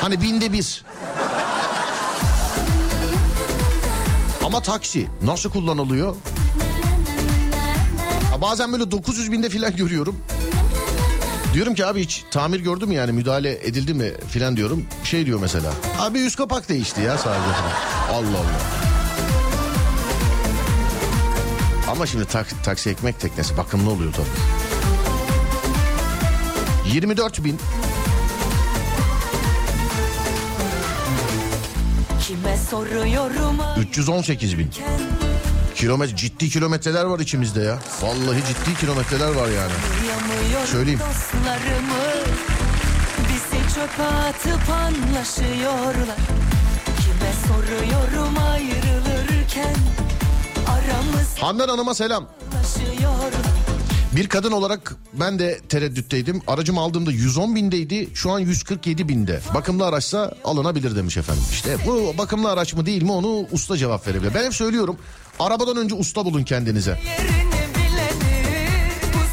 [0.00, 0.84] Hani binde bir.
[4.44, 6.16] Ama taksi nasıl kullanılıyor?
[8.30, 10.16] Ha, bazen böyle 900 binde filan görüyorum.
[11.54, 14.86] Diyorum ki abi hiç tamir gördü mü yani müdahale edildi mi filan diyorum.
[15.04, 15.72] Şey diyor mesela.
[15.98, 17.50] Abi üst kapak değişti ya sadece.
[18.12, 18.75] Allah Allah.
[21.88, 24.26] Ama şimdi tak- taksi ekmek teknesi bakımlı oluyor tabii.
[26.94, 27.58] 24 bin.
[32.26, 34.70] Kime soruyorum 318 bin.
[35.74, 37.78] Kilometre ciddi kilometreler var içimizde ya.
[38.02, 39.72] Vallahi ciddi kilometreler var yani.
[40.66, 41.00] Söyleyeyim.
[41.00, 42.04] dostlarımı
[43.28, 45.94] Bizi çöpe atıp anlaşıyorlar
[47.00, 49.74] Kime soruyorum ayrılırken
[51.40, 52.26] Handan Hanım'a selam.
[54.16, 56.42] Bir kadın olarak ben de tereddütteydim.
[56.46, 58.08] Aracımı aldığımda 110 bindeydi.
[58.14, 59.40] Şu an 147 binde.
[59.54, 61.42] Bakımlı araçsa alınabilir demiş efendim.
[61.52, 64.34] İşte bu bakımlı araç mı değil mi onu usta cevap verebilir.
[64.34, 64.96] Ben hep söylüyorum.
[65.40, 66.98] Arabadan önce usta bulun kendinize.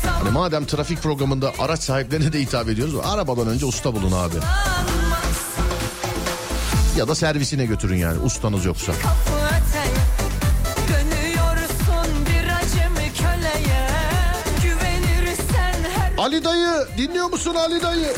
[0.05, 2.95] Hani madem trafik programında araç sahiplerine de hitap ediyoruz.
[3.03, 4.35] Arabadan önce usta bulun abi.
[6.97, 8.91] Ya da servisine götürün yani ustanız yoksa.
[8.91, 9.32] kapı
[16.33, 18.13] Ali dayı dinliyor musun Ali dayı?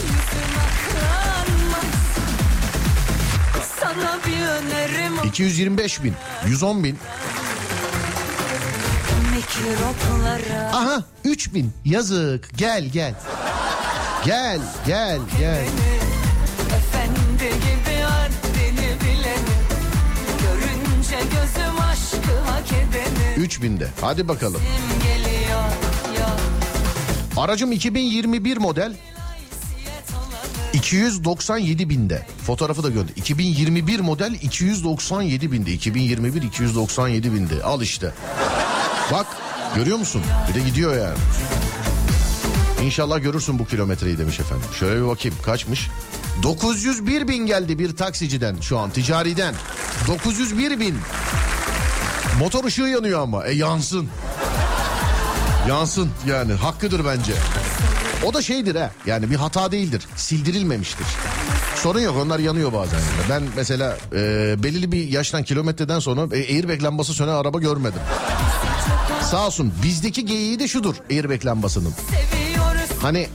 [3.80, 6.14] Sana bir önerim 225 bin,
[6.48, 7.00] 110 bin.
[10.74, 13.16] Aha 3 bin yazık gel gel.
[14.26, 15.66] Gel gel gel.
[16.78, 19.56] Efendi gibi haddini bileni
[20.42, 24.62] Görünce gözüm aşkı hak edeni 3 binde hadi bakalım.
[24.62, 24.95] Ya
[27.38, 28.94] Aracım 2021 model
[30.74, 32.26] 297 binde.
[32.46, 33.14] Fotoğrafı da gönder.
[33.16, 35.72] 2021 model 297 binde.
[35.72, 37.64] 2021 297 binde.
[37.64, 38.14] Al işte.
[39.12, 39.28] Bak
[39.76, 40.22] görüyor musun?
[40.50, 41.18] Bir de gidiyor yani.
[42.84, 44.66] İnşallah görürsün bu kilometreyi demiş efendim.
[44.80, 45.90] Şöyle bir bakayım kaçmış?
[46.44, 49.56] 901 bin geldi bir taksiciden şu an ticariden.
[50.08, 50.96] 901 bin.
[52.40, 53.46] Motor ışığı yanıyor ama.
[53.46, 54.10] E yansın.
[55.70, 57.34] Yansın yani hakkıdır bence.
[58.26, 61.08] O da şeydir ha yani bir hata değildir sildirilmemiştir.
[61.76, 63.00] Sorun yok onlar yanıyor bazen.
[63.30, 68.00] Ben mesela e, belirli bir yaştan kilometreden sonra e, airbag lambası sönen araba görmedim.
[69.32, 71.94] Sağ olsun bizdeki geyiği de şudur airbag lambasının.
[73.02, 73.28] Hani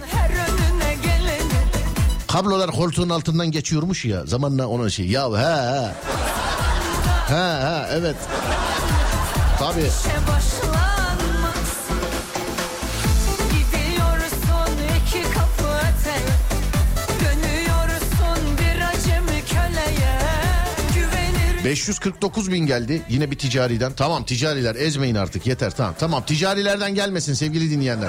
[2.28, 5.95] kablolar koltuğun altından geçiyormuş ya zamanla ona şey ya ha ha.
[7.28, 8.16] Ha ha evet.
[9.59, 9.91] Tabii.
[21.71, 23.93] 549 bin geldi yine bir ticariden.
[23.93, 25.95] Tamam ticariler ezmeyin artık yeter tamam.
[25.99, 28.09] Tamam ticarilerden gelmesin sevgili dinleyenler.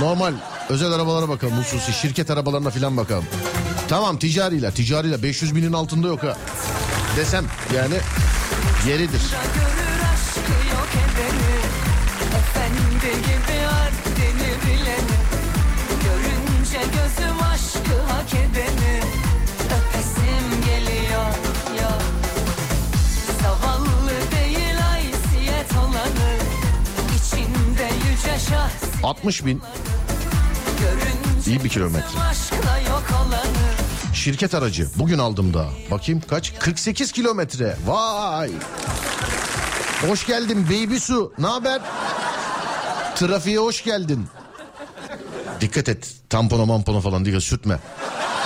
[0.00, 0.32] Normal
[0.68, 3.24] özel arabalara bakalım hususi şirket arabalarına falan bakalım.
[3.88, 6.36] Tamam ticariler ticariler 500 binin altında yok ha.
[7.16, 7.44] Desem
[7.76, 7.94] yani
[8.88, 9.22] yeridir.
[12.34, 13.62] Efendi gibi
[29.02, 29.62] 60 bin
[31.46, 32.18] İyi bir kilometre.
[34.14, 35.68] şirket aracı bugün aldım daha.
[35.90, 36.54] Bakayım kaç?
[36.58, 37.76] 48 kilometre.
[37.86, 38.50] Vay.
[40.08, 41.32] Hoş geldin baby su.
[41.38, 41.80] Ne haber?
[43.16, 44.26] Trafiğe hoş geldin.
[45.60, 46.14] Dikkat et.
[46.30, 47.78] Tampona mampona falan dikkat sürtme.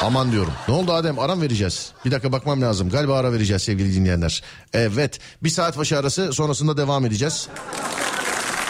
[0.02, 0.52] Aman diyorum.
[0.68, 1.18] Ne oldu Adem?
[1.18, 1.92] Aram vereceğiz.
[2.04, 2.90] Bir dakika bakmam lazım.
[2.90, 4.42] Galiba ara vereceğiz sevgili dinleyenler.
[4.72, 5.18] Evet.
[5.42, 7.48] Bir saat başı arası sonrasında devam edeceğiz.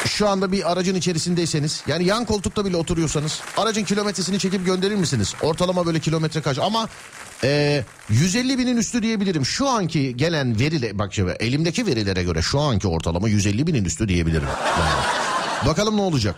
[0.07, 5.35] Şu anda bir aracın içerisindeyseniz yani yan koltukta bile oturuyorsanız aracın kilometresini çekip gönderir misiniz?
[5.43, 6.89] Ortalama böyle kilometre kaç ama
[7.45, 9.47] e, 150 binin üstü diyebilirim.
[9.47, 14.09] Şu anki gelen veriyle bak şimdi elimdeki verilere göre şu anki ortalama 150 binin üstü
[14.09, 14.49] diyebilirim.
[14.79, 15.27] Yani.
[15.67, 16.37] Bakalım ne olacak?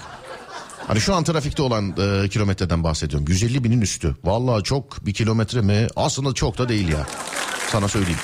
[0.86, 3.26] Hani şu an trafikte olan e, kilometreden bahsediyorum.
[3.28, 4.16] 150 binin üstü.
[4.24, 5.86] Vallahi çok bir kilometre mi?
[5.96, 7.06] Aslında çok da değil ya.
[7.70, 8.18] Sana söyleyeyim.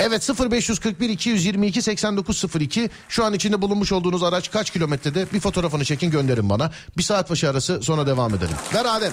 [0.00, 6.10] Evet 0541 222 8902 şu an içinde bulunmuş olduğunuz araç kaç kilometrede bir fotoğrafını çekin
[6.10, 6.70] gönderin bana.
[6.96, 8.56] Bir saat başı arası sonra devam edelim.
[8.74, 9.12] Ver Adem.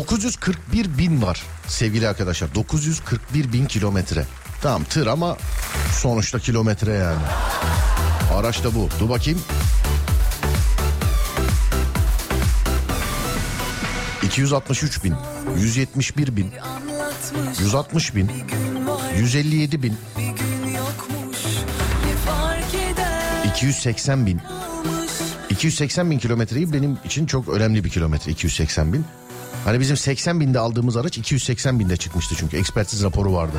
[0.00, 2.54] 941 bin var sevgili arkadaşlar.
[2.54, 4.26] 941 bin kilometre.
[4.62, 5.36] Tamam tır ama
[5.92, 7.22] sonuçta kilometre yani.
[8.34, 8.88] Araç da bu.
[9.00, 9.40] Dur bakayım.
[14.22, 15.14] 263 bin,
[15.58, 21.38] 171 bin, anlatmış 160 bin, gün var 157 bin, bir gün yokmuş
[22.06, 24.38] ne fark eder 280 bin.
[24.38, 25.10] almış
[25.50, 29.04] 280 bin kilometreyi benim için çok önemli bir kilometre 280 bin.
[29.64, 33.56] Hani bizim 80 binde aldığımız araç 280 binde çıkmıştı çünkü ekspertiz raporu vardı.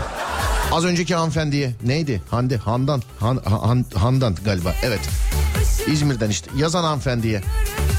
[0.72, 2.22] Az önceki hanımefendiye neydi?
[2.32, 5.00] Hande, Handan, Han, Han- Handan galiba evet.
[5.88, 7.42] İzmir'den işte yazan hanımefendiye.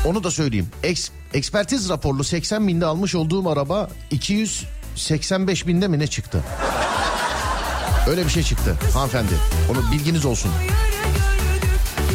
[0.06, 0.66] Onu da söyleyeyim.
[0.82, 6.44] Eks, ekspertiz raporlu 80 binde almış olduğum araba 285 binde mi ne çıktı?
[8.08, 9.32] Öyle bir şey çıktı hanımefendi.
[9.70, 10.50] Onu bilginiz olsun.
[10.50, 10.72] hayır
[11.62, 12.14] gördük ki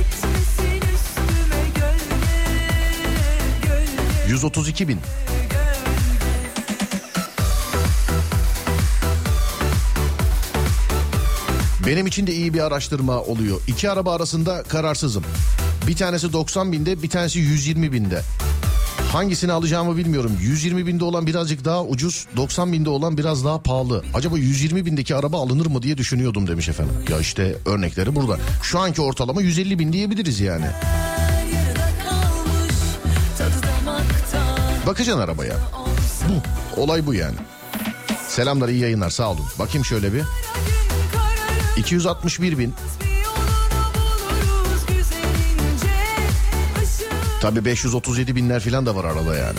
[0.00, 2.28] etmesin üstüme gölge
[3.68, 5.00] gölge 132 bin.
[11.86, 13.60] Benim için de iyi bir araştırma oluyor.
[13.68, 15.24] İki araba arasında kararsızım.
[15.86, 18.22] Bir tanesi 90 binde bir tanesi 120 binde.
[19.12, 20.32] Hangisini alacağımı bilmiyorum.
[20.40, 24.04] 120 binde olan birazcık daha ucuz, 90 binde olan biraz daha pahalı.
[24.14, 26.94] Acaba 120 bindeki araba alınır mı diye düşünüyordum demiş efendim.
[27.10, 28.38] Ya işte örnekleri burada.
[28.62, 30.66] Şu anki ortalama 150 bin diyebiliriz yani.
[34.86, 35.54] Bakacaksın arabaya.
[36.28, 36.80] Bu.
[36.80, 37.36] Olay bu yani.
[38.28, 39.44] Selamlar iyi yayınlar sağ olun.
[39.58, 40.22] Bakayım şöyle bir.
[41.76, 42.74] Gün kararıp 261 bin.
[47.40, 49.58] Tabi 537 binler falan da var arada yani.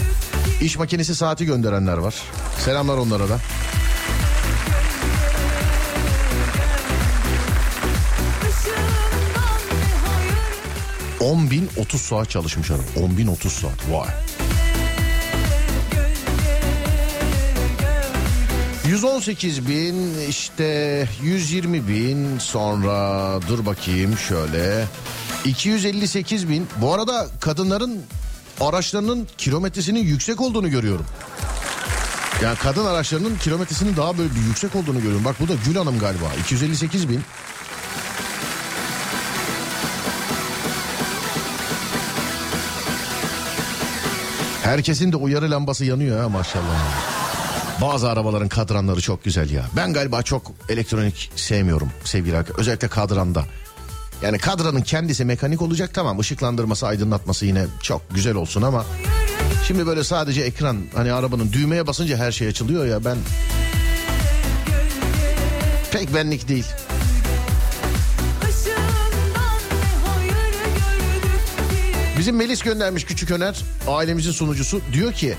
[0.62, 2.16] İş makinesi saati gönderenler var.
[2.66, 3.40] Selamlar onlara da.
[8.50, 10.36] ışığından ne hayır
[11.20, 12.86] 10 bin 30 saat çalışmış adam.
[13.04, 13.92] 10 bin 30 saat.
[13.92, 14.10] Vay.
[18.88, 24.86] 118 bin işte 120 bin sonra dur bakayım şöyle
[25.46, 28.02] 258 bin bu arada kadınların
[28.62, 31.06] araçlarının kilometresinin yüksek olduğunu görüyorum.
[32.44, 35.26] Yani kadın araçlarının kilometresinin daha böyle yüksek olduğunu görüyorum.
[35.26, 37.22] Bak bu da Gül Hanım galiba 258 bin.
[44.64, 47.15] Herkesin de uyarı lambası yanıyor ha maşallah.
[47.82, 49.66] Bazı arabaların kadranları çok güzel ya.
[49.76, 52.62] Ben galiba çok elektronik sevmiyorum sevgili arkadaşlar.
[52.62, 53.46] Özellikle kadranda.
[54.22, 58.86] Yani kadranın kendisi mekanik olacak tamam ışıklandırması aydınlatması yine çok güzel olsun ama
[59.68, 63.18] şimdi böyle sadece ekran hani arabanın düğmeye basınca her şey açılıyor ya ben
[65.92, 66.66] pek benlik değil.
[72.18, 75.36] Bizim Melis göndermiş küçük öner ailemizin sunucusu diyor ki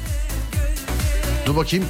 [1.47, 1.85] dur bakayım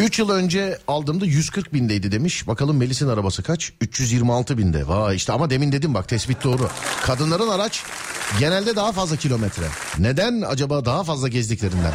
[0.00, 2.46] 3 yıl önce aldığımda 140 bindeydi demiş.
[2.46, 3.72] Bakalım Melis'in arabası kaç?
[3.80, 4.88] 326 binde.
[4.88, 6.68] Vay işte ama demin dedim bak tespit doğru.
[7.02, 7.84] Kadınların araç
[8.38, 9.64] genelde daha fazla kilometre.
[9.98, 11.92] Neden acaba daha fazla gezdiklerinden?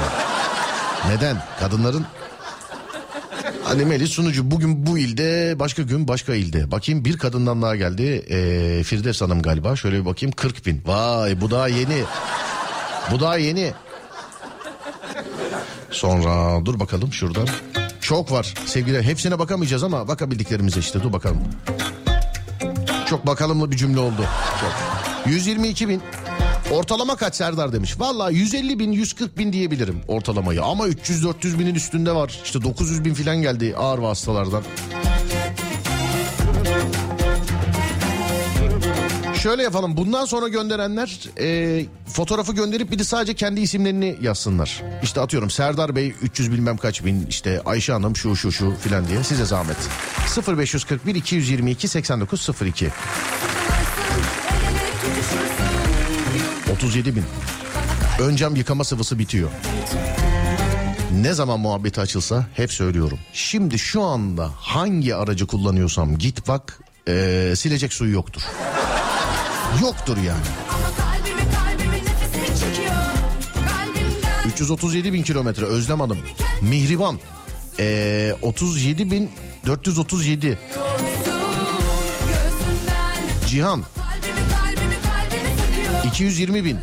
[1.09, 1.37] Neden?
[1.59, 2.05] Kadınların
[3.63, 6.71] Hani Melis sunucu bugün bu ilde başka gün başka ilde.
[6.71, 8.25] Bakayım bir kadından daha geldi.
[8.29, 9.75] Ee, Firdevs Hanım galiba.
[9.75, 10.81] Şöyle bir bakayım 40 bin.
[10.85, 12.03] Vay bu daha yeni.
[13.11, 13.73] Bu daha yeni.
[15.91, 17.47] Sonra dur bakalım şuradan.
[18.05, 19.03] Çok var sevgili.
[19.03, 21.37] Hepsine bakamayacağız ama bakabildiklerimize işte dur bakalım.
[23.09, 24.25] Çok bakalımlı bir cümle oldu.
[24.61, 24.71] Çok.
[25.31, 26.01] 122 bin.
[26.71, 27.99] Ortalama kaç Serdar demiş.
[27.99, 30.63] Valla 150 bin 140 bin diyebilirim ortalamayı.
[30.63, 32.39] Ama 300-400 binin üstünde var.
[32.43, 34.63] İşte 900 bin falan geldi ağır vasıtalardan.
[39.45, 39.97] Şöyle yapalım.
[39.97, 44.83] Bundan sonra gönderenler e, fotoğrafı gönderip bir de sadece kendi isimlerini yazsınlar.
[45.03, 49.07] İşte atıyorum Serdar Bey 300 bilmem kaç bin işte Ayşe Hanım şu şu şu filan
[49.07, 49.77] diye size zahmet.
[50.47, 52.89] 0541 222 8902
[56.73, 57.23] 37 bin.
[58.19, 59.49] Ön cam yıkama sıvısı bitiyor.
[61.21, 63.19] Ne zaman muhabbeti açılsa hep söylüyorum.
[63.33, 68.41] Şimdi şu anda hangi aracı kullanıyorsam git bak ee, silecek suyu yoktur.
[69.81, 70.39] Yoktur yani.
[70.97, 72.95] Kalbimi kalbimi nefesini çekiyor
[73.53, 76.17] Kalbimden 337 bin kilometre Özlem Hanım.
[76.61, 77.19] Mihriban.
[77.79, 79.31] Ee, 37 bin
[79.65, 80.59] 437.
[82.27, 86.77] göğsünden Cihan Kalbimi kalbimi kalbimi takıyor 220 bin.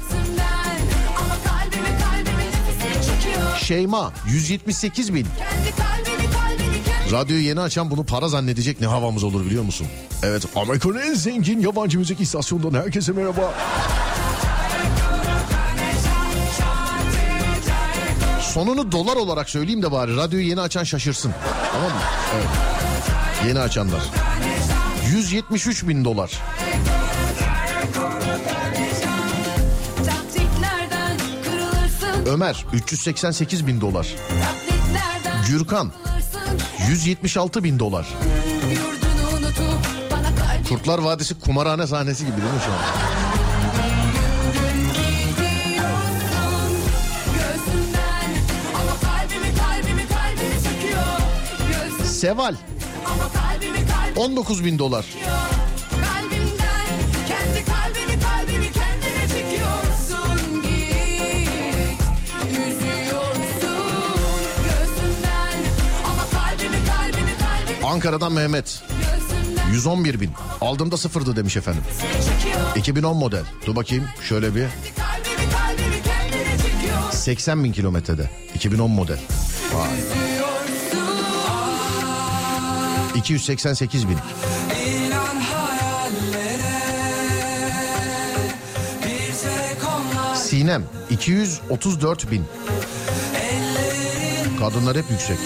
[3.62, 5.26] Şeyma 178 bin.
[5.38, 5.76] Kendi
[7.12, 9.86] Radyoyu yeni açan bunu para zannedecek ne havamız olur biliyor musun?
[10.22, 13.54] Evet Amerika'nın en zengin yabancı müzik istasyonundan herkese merhaba.
[18.40, 21.34] Sonunu dolar olarak söyleyeyim de bari radyoyu yeni açan şaşırsın.
[21.72, 22.00] Tamam mı?
[22.34, 22.48] Evet.
[23.48, 24.02] Yeni açanlar.
[25.10, 26.30] 173 bin dolar.
[32.26, 34.14] Ömer 388 bin dolar.
[35.48, 35.92] Gürkan
[36.88, 38.06] 176 bin dolar.
[40.68, 42.78] Kurtlar Vadisi kumarhane sahnesi gibi değil mi şu an?
[52.04, 52.54] Seval
[53.06, 55.04] ama kalbimi kalbimi 19 bin dolar.
[67.92, 70.30] Ankara'dan Mehmet gözümden 111 bin.
[70.60, 71.82] Aldığımda sıfırdı demiş efendim.
[72.00, 73.42] çekiyor 2010 model.
[73.66, 74.60] Dur bakayım şöyle bir.
[74.96, 78.30] Kalbimi kalbimi kendine çekiyor 80 bin kilometrede.
[78.54, 79.18] 2010 model.
[79.74, 79.88] Vay.
[83.14, 84.18] 288 bin.
[90.34, 92.44] Sinem 234 bin.
[94.58, 95.38] Kadınlar hep yüksek.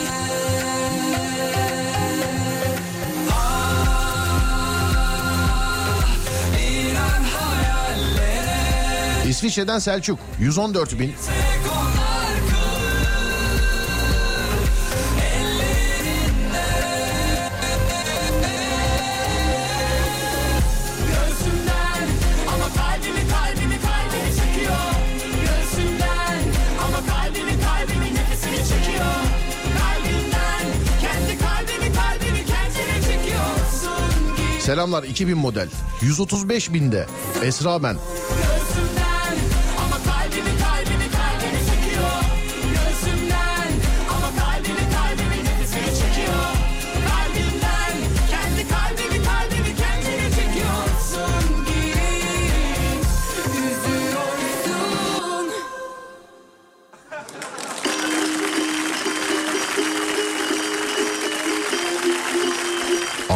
[31.94, 35.68] Kalbimi kendine çekiyorsun git Selamlar 2000 model.
[36.02, 37.06] 135 binde.
[37.44, 37.96] Esra ben.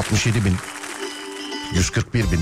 [0.00, 0.54] 67 bin.
[1.74, 2.40] 141 bin.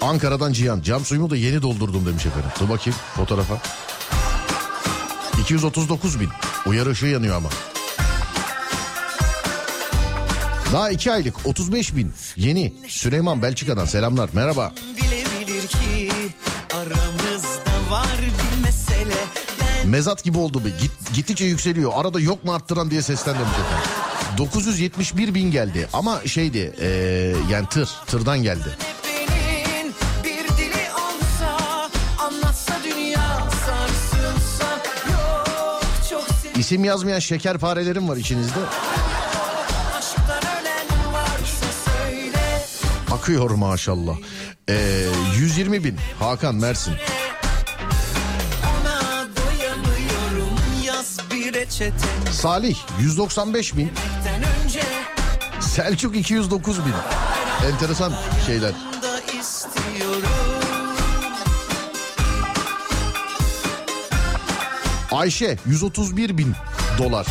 [0.00, 0.80] Ankara'dan Cihan.
[0.82, 2.50] Cam suyumu da yeni doldurdum demiş efendim.
[2.60, 3.58] Dur bakayım fotoğrafa.
[5.40, 6.28] 239 bin.
[6.66, 7.48] Uyarı ışığı yanıyor ama.
[10.72, 12.12] Daha iki aylık 35 bin.
[12.36, 12.74] Yeni.
[12.88, 14.30] Süleyman Belçika'dan selamlar.
[14.32, 14.72] Merhaba.
[14.96, 16.12] Bilebilir ki
[16.74, 19.14] aramızda var bir mesele
[19.86, 20.68] Ben Mezat gibi oldu be.
[20.80, 21.92] Git, gittikçe yükseliyor.
[21.94, 24.05] Arada yok mu arttıran diye seslendim efendim.
[24.38, 28.76] 971 bin geldi ama şeydi eee, yani tır tırdan geldi.
[36.58, 38.58] İsim yazmayan şekerparelerim var içinizde.
[43.12, 44.16] Akıyor maşallah.
[44.68, 45.06] Eee,
[45.36, 46.94] 120 bin Hakan Mersin.
[52.32, 53.90] Salih 195 bin.
[55.76, 56.92] Selçuk 209 bin.
[57.72, 58.12] Enteresan
[58.46, 58.72] şeyler.
[65.12, 66.52] Ayşe 131 bin
[66.98, 67.26] dolar.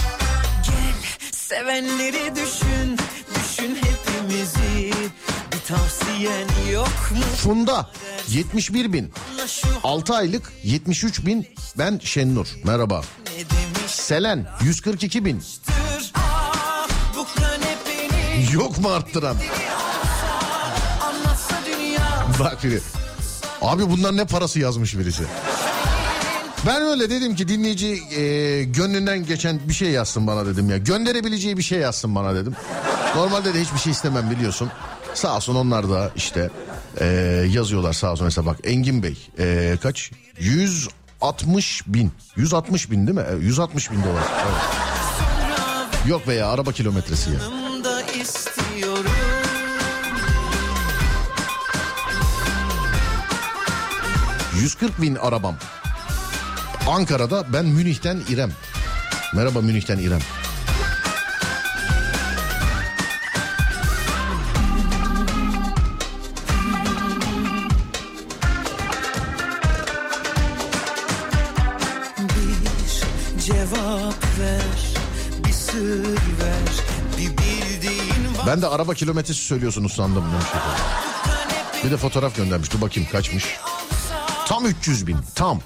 [0.65, 0.93] Gel
[1.31, 2.97] sevenleri düşün,
[3.35, 4.93] düşün hepimizi.
[5.53, 7.23] Bir tavsiyen yok mu?
[7.37, 7.89] Funda
[8.29, 9.11] 71 bin.
[9.31, 11.47] Anla şu 6 aylık 73 bin.
[11.77, 12.47] Ben Şennur.
[12.63, 13.01] Merhaba.
[13.87, 15.43] Selen 142 bin.
[18.53, 19.37] Yok mu arttıran?
[22.39, 22.79] Bak biri.
[23.61, 25.23] Abi bunlar ne parası yazmış birisi.
[26.65, 27.87] Ben öyle dedim ki dinleyici
[28.19, 30.77] e, gönlünden geçen bir şey yazsın bana dedim ya.
[30.77, 32.55] Gönderebileceği bir şey yazsın bana dedim.
[33.15, 34.71] Normalde de hiçbir şey istemem biliyorsun.
[35.13, 36.49] Sağ olsun onlar da işte
[36.99, 37.05] e,
[37.51, 38.25] yazıyorlar sağ olsun.
[38.25, 40.11] Mesela bak Engin Bey e, kaç?
[40.39, 42.11] 160 bin.
[42.35, 43.25] 160 bin değil mi?
[43.31, 44.23] E, 160 bin dolar.
[44.43, 44.61] Evet.
[46.07, 47.64] Yok be ya araba kilometresi ya.
[54.61, 55.55] 140 bin arabam.
[56.87, 58.51] Ankara'da ben Münih'ten İrem.
[59.33, 60.19] Merhaba Münih'ten İrem.
[78.47, 80.25] Ben de araba kilometresi söylüyorsunuz sandım.
[81.83, 82.73] Bir de fotoğraf göndermiş.
[82.73, 83.45] Dur bakayım kaçmış.
[84.55, 85.17] Tam 300 bin.
[85.35, 85.59] Tam.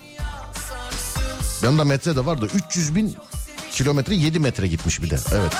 [1.63, 3.15] Yanında metre de var da 300 bin
[3.71, 5.17] kilometre 7 metre gitmiş bir de.
[5.33, 5.53] Evet.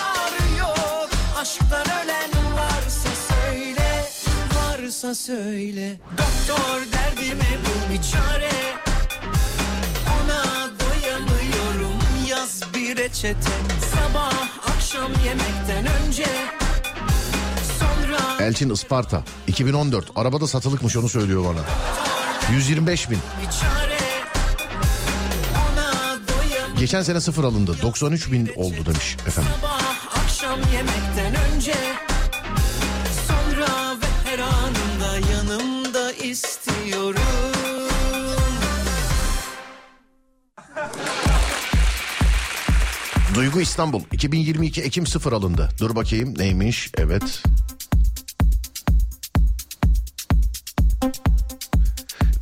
[5.16, 8.52] söyle doktor derdime bul bir çare
[10.08, 12.00] ona doyamıyorum
[12.30, 13.52] yaz bir reçete
[13.96, 14.34] sabah
[14.76, 16.26] akşam yemekten önce
[17.80, 20.12] sonra Elçin Isparta 2014.
[20.16, 22.09] Arabada satılıkmış onu söylüyor bana.
[22.54, 23.18] 125 bin.
[26.80, 27.76] Geçen sene sıfır alındı.
[27.82, 29.52] 93 bin oldu demiş efendim.
[29.62, 31.76] sabah akşam yemekten önce
[33.28, 37.22] sonra ve her anında yanımda istiyorum
[43.36, 45.70] Duygu İstanbul 2022 Ekim sıfır alındı.
[45.80, 46.92] Dur bakayım neymiş?
[46.98, 47.44] Evet.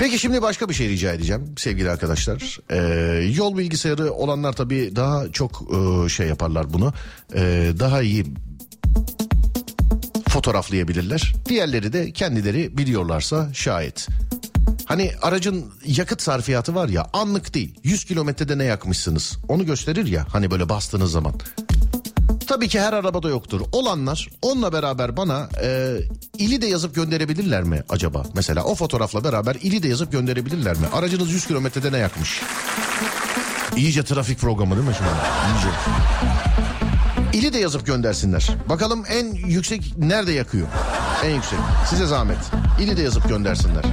[0.07, 2.59] Peki şimdi başka bir şey rica edeceğim sevgili arkadaşlar.
[2.69, 2.77] Ee,
[3.35, 5.61] yol bilgisayarı olanlar tabii daha çok
[6.05, 6.93] e, şey yaparlar bunu.
[7.35, 8.25] Ee, daha iyi
[10.29, 11.35] fotoğraflayabilirler.
[11.49, 14.07] Diğerleri de kendileri biliyorlarsa şayet.
[14.85, 17.75] Hani aracın yakıt sarfiyatı var ya anlık değil.
[17.83, 21.33] 100 kilometrede ne yakmışsınız onu gösterir ya hani böyle bastığınız zaman.
[22.47, 23.61] Tabii ki her arabada yoktur.
[23.71, 25.97] Olanlar onunla beraber bana e,
[26.37, 28.23] ili de yazıp gönderebilirler mi acaba?
[28.35, 30.87] Mesela o fotoğrafla beraber ili de yazıp gönderebilirler mi?
[30.93, 32.41] Aracınız 100 kilometrede ne yakmış?
[33.77, 35.09] İyice trafik programı değil mi şimdi?
[35.47, 35.69] İyice.
[37.37, 38.49] İli de yazıp göndersinler.
[38.69, 40.67] Bakalım en yüksek nerede yakıyor?
[41.25, 41.59] En yüksek.
[41.89, 42.37] Size zahmet.
[42.81, 43.83] İli de yazıp göndersinler.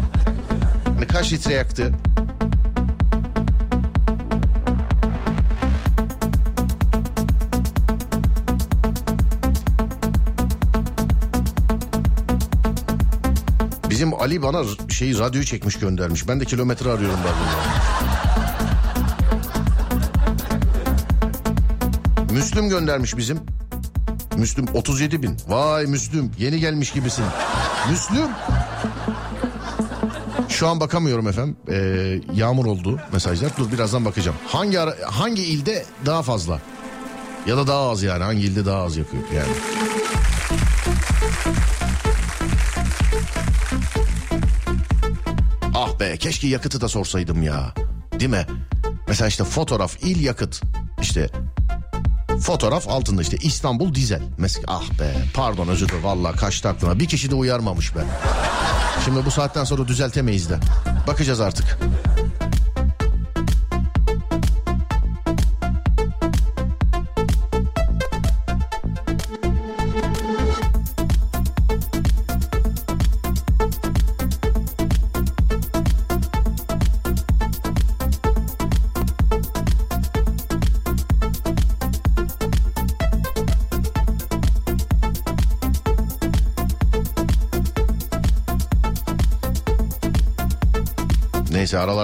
[0.85, 1.93] Hani kaç litre yaktı?
[13.95, 16.29] Bizim Ali bana şeyi radyoyu çekmiş göndermiş.
[16.29, 17.65] Ben de kilometre arıyorum radyoda.
[22.33, 23.39] Müslüm göndermiş bizim.
[24.37, 25.37] Müslüm 37 bin.
[25.49, 27.25] Vay Müslüm yeni gelmiş gibisin.
[27.91, 28.27] Müslüm.
[30.49, 31.57] Şu an bakamıyorum efendim.
[31.69, 33.51] Ee, yağmur oldu mesajlar.
[33.59, 34.37] Dur birazdan bakacağım.
[34.47, 36.61] Hangi ara- hangi ilde daha fazla?
[37.47, 38.25] Ya da daha az yani.
[38.25, 39.53] Hangi ilde daha az yakıyor yani?
[45.75, 47.75] Ah be keşke yakıtı da sorsaydım ya.
[48.21, 48.47] Değil mi?
[49.09, 50.63] Mesela işte fotoğraf il yakıt.
[51.01, 51.29] İşte
[52.41, 54.23] fotoğraf altında işte İstanbul dizel.
[54.39, 56.99] Mesela ah be pardon özür dilerim valla kaçtı aklıma.
[56.99, 58.01] Bir kişi de uyarmamış be.
[59.05, 60.59] Şimdi bu saatten sonra düzeltemeyiz de.
[61.07, 61.79] Bakacağız artık.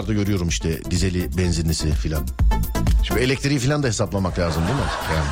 [0.01, 2.27] Aralarda görüyorum işte dizeli benzinlisi filan.
[3.03, 4.85] Şimdi elektriği filan da hesaplamak lazım değil mi?
[5.15, 5.27] Yani.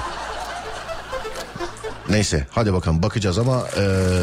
[2.11, 4.23] Neyse hadi bakalım bakacağız ama eee,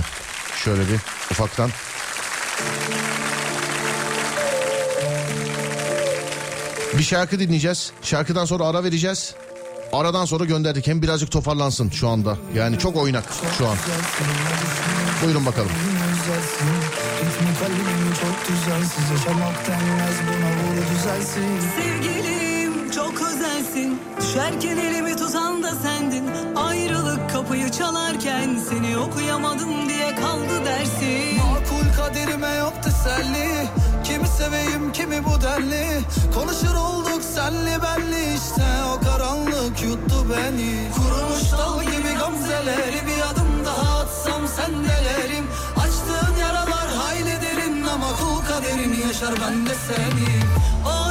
[0.64, 1.00] şöyle bir
[1.32, 1.70] ufaktan.
[6.98, 7.92] Bir şarkı dinleyeceğiz.
[8.02, 9.36] Şarkıdan sonra ara vereceğiz.
[9.94, 10.88] Aradan sonra gönderdik.
[10.88, 12.38] Hem birazcık toparlansın şu anda.
[12.56, 13.24] Yani çok oynak
[13.58, 13.78] şu an.
[15.24, 15.72] Buyurun bakalım.
[17.22, 24.00] Güzelsin Ritmi kalbim çok düzensiz Yaşamak denmez buna vur düzelsin Sevgilim çok özelsin.
[24.22, 26.24] Düşerken elimi tutan da sendin.
[26.56, 31.38] Ayrılık kapıyı çalarken Seni okuyamadım diye kaldı dersin.
[31.38, 33.68] Makul kaderime yok teselli.
[34.04, 35.88] Kimi seveyim kimi bu denli.
[36.36, 38.24] Konuşur olduk senli benli.
[38.36, 40.92] İşte O karanlık yuttu beni.
[40.96, 43.08] Kurumuş dal gibi gamzeleri
[48.20, 50.32] kul kaderini yaşar ben de seni
[50.86, 51.05] Oy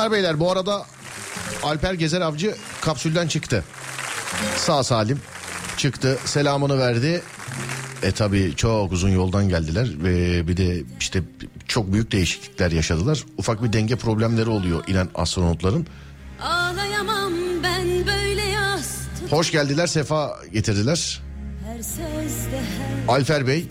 [0.00, 0.86] Hanımlar beyler bu arada
[1.62, 3.64] Alper Gezer Avcı kapsülden çıktı.
[4.56, 5.20] Sağ salim
[5.76, 7.22] çıktı selamını verdi.
[8.02, 11.22] E tabi çok uzun yoldan geldiler ve bir de işte
[11.68, 13.24] çok büyük değişiklikler yaşadılar.
[13.38, 15.86] Ufak bir denge problemleri oluyor inen astronotların.
[16.42, 17.32] Ağlayamam
[17.62, 18.88] ben böyle yas
[19.30, 21.22] Hoş geldiler sefa getirdiler.
[23.08, 23.68] Alper Bey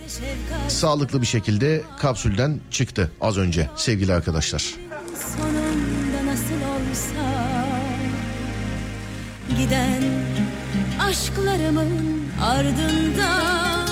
[0.67, 4.88] sağlıklı bir şekilde kapsülden çıktı az önce sevgili arkadaşlar.
[11.59, 13.89] Aşklarımın ardından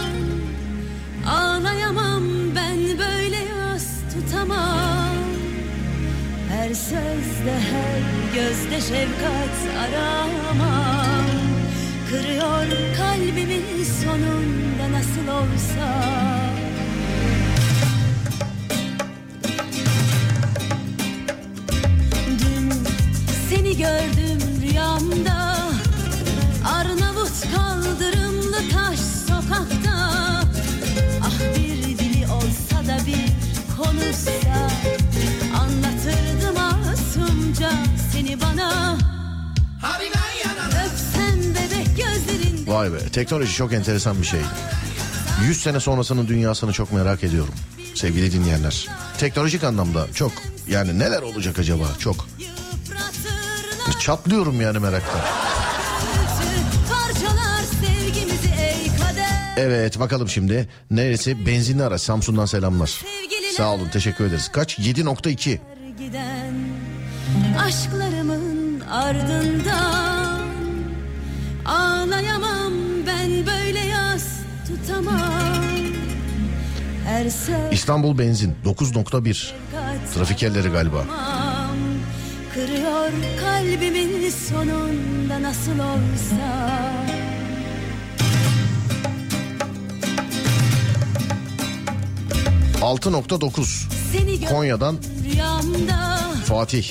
[1.28, 2.24] Ağlayamam
[2.56, 5.16] ben böyle yas tutamam.
[6.50, 8.02] Her sözde her
[8.36, 11.26] gözde şefkat aramam.
[12.10, 12.66] Kırıyor
[12.98, 16.04] kalbimin sonunda nasıl olsa.
[22.40, 22.72] Dün
[23.50, 25.57] seni gördüm rüyamda
[28.72, 30.12] taş sokakta
[31.24, 33.28] Ah bir dili olsa da bir
[33.78, 34.32] konuşsa
[35.60, 37.72] Anlatırdım masumca
[38.12, 38.98] seni bana
[40.86, 44.40] Öpsem bebek gözlerin Vay be teknoloji çok enteresan bir şey.
[45.44, 47.54] 100 sene sonrasının dünyasını çok merak ediyorum
[47.96, 48.88] sevgili dinleyenler.
[49.18, 50.32] Teknolojik anlamda çok
[50.68, 52.28] yani neler olacak acaba çok.
[54.00, 55.47] Çatlıyorum yani meraktan.
[59.58, 60.70] Evet bakalım şimdi.
[60.92, 61.46] Neresi?
[61.46, 62.88] Benzinli araç Samsun'dan selamlar.
[62.88, 64.50] Sevgililer Sağ olun teşekkür ederiz.
[64.52, 64.80] Kaç?
[64.80, 65.58] 7.2
[65.98, 66.54] giden
[67.60, 70.48] aşklarımın ardından.
[71.66, 72.74] Ağlayamam
[73.08, 74.26] ben böyle yas
[74.68, 75.68] tutamam.
[77.72, 79.52] İstanbul benzin 9.1
[80.16, 81.06] trafik yerleri galiba.
[82.54, 87.07] Kırıyor kalbimin sonunda nasıl olsa
[92.82, 93.66] 6.9
[94.12, 94.98] Seni gör Konya'dan
[96.46, 96.90] Fatih.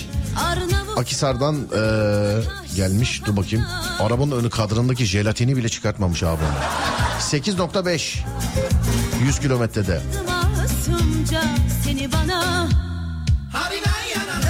[0.96, 2.42] Akisar'dan eee,
[2.76, 3.22] gelmiş.
[3.26, 3.66] Dur bakayım.
[4.00, 6.42] Arabanın önü kadrındaki jelatini bile çıkartmamış abi.
[7.20, 8.18] 8.5
[9.24, 10.00] 100 kilometrede.
[11.84, 12.68] seni bana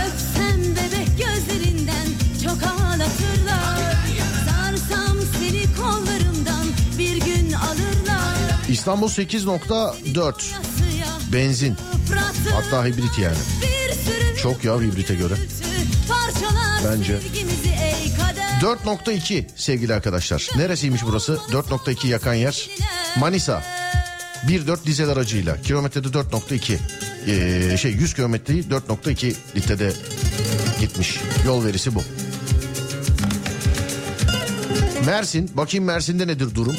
[0.07, 2.07] Öpsem bebek gözlerinden
[2.45, 3.97] çok ağlatırlar
[4.47, 6.67] Sarsam seni kollarımdan
[6.99, 8.37] bir gün alırlar
[8.69, 10.96] İstanbul 8.4 Yasıya
[11.33, 11.77] benzin.
[12.53, 13.37] Hatta hibrit yani.
[14.43, 15.35] Çok ya hibrite göre.
[16.85, 17.21] Bence.
[17.21, 20.49] sevgimizi ey kader 4.2 sevgili arkadaşlar.
[20.57, 21.33] Neresiymiş burası?
[21.53, 22.71] 4.2 yakan yer.
[23.19, 23.63] Manisa.
[24.49, 25.63] 1.4 dizel aracıyla.
[25.63, 26.79] Kilometrede 4.2.
[27.27, 29.93] Ee, şey 100 kilometreyi 4.2 litrede
[30.81, 31.21] gitmiş.
[31.47, 32.03] Yol verisi bu.
[35.07, 35.51] Mersin.
[35.57, 36.77] Bakayım Mersin'de nedir durum?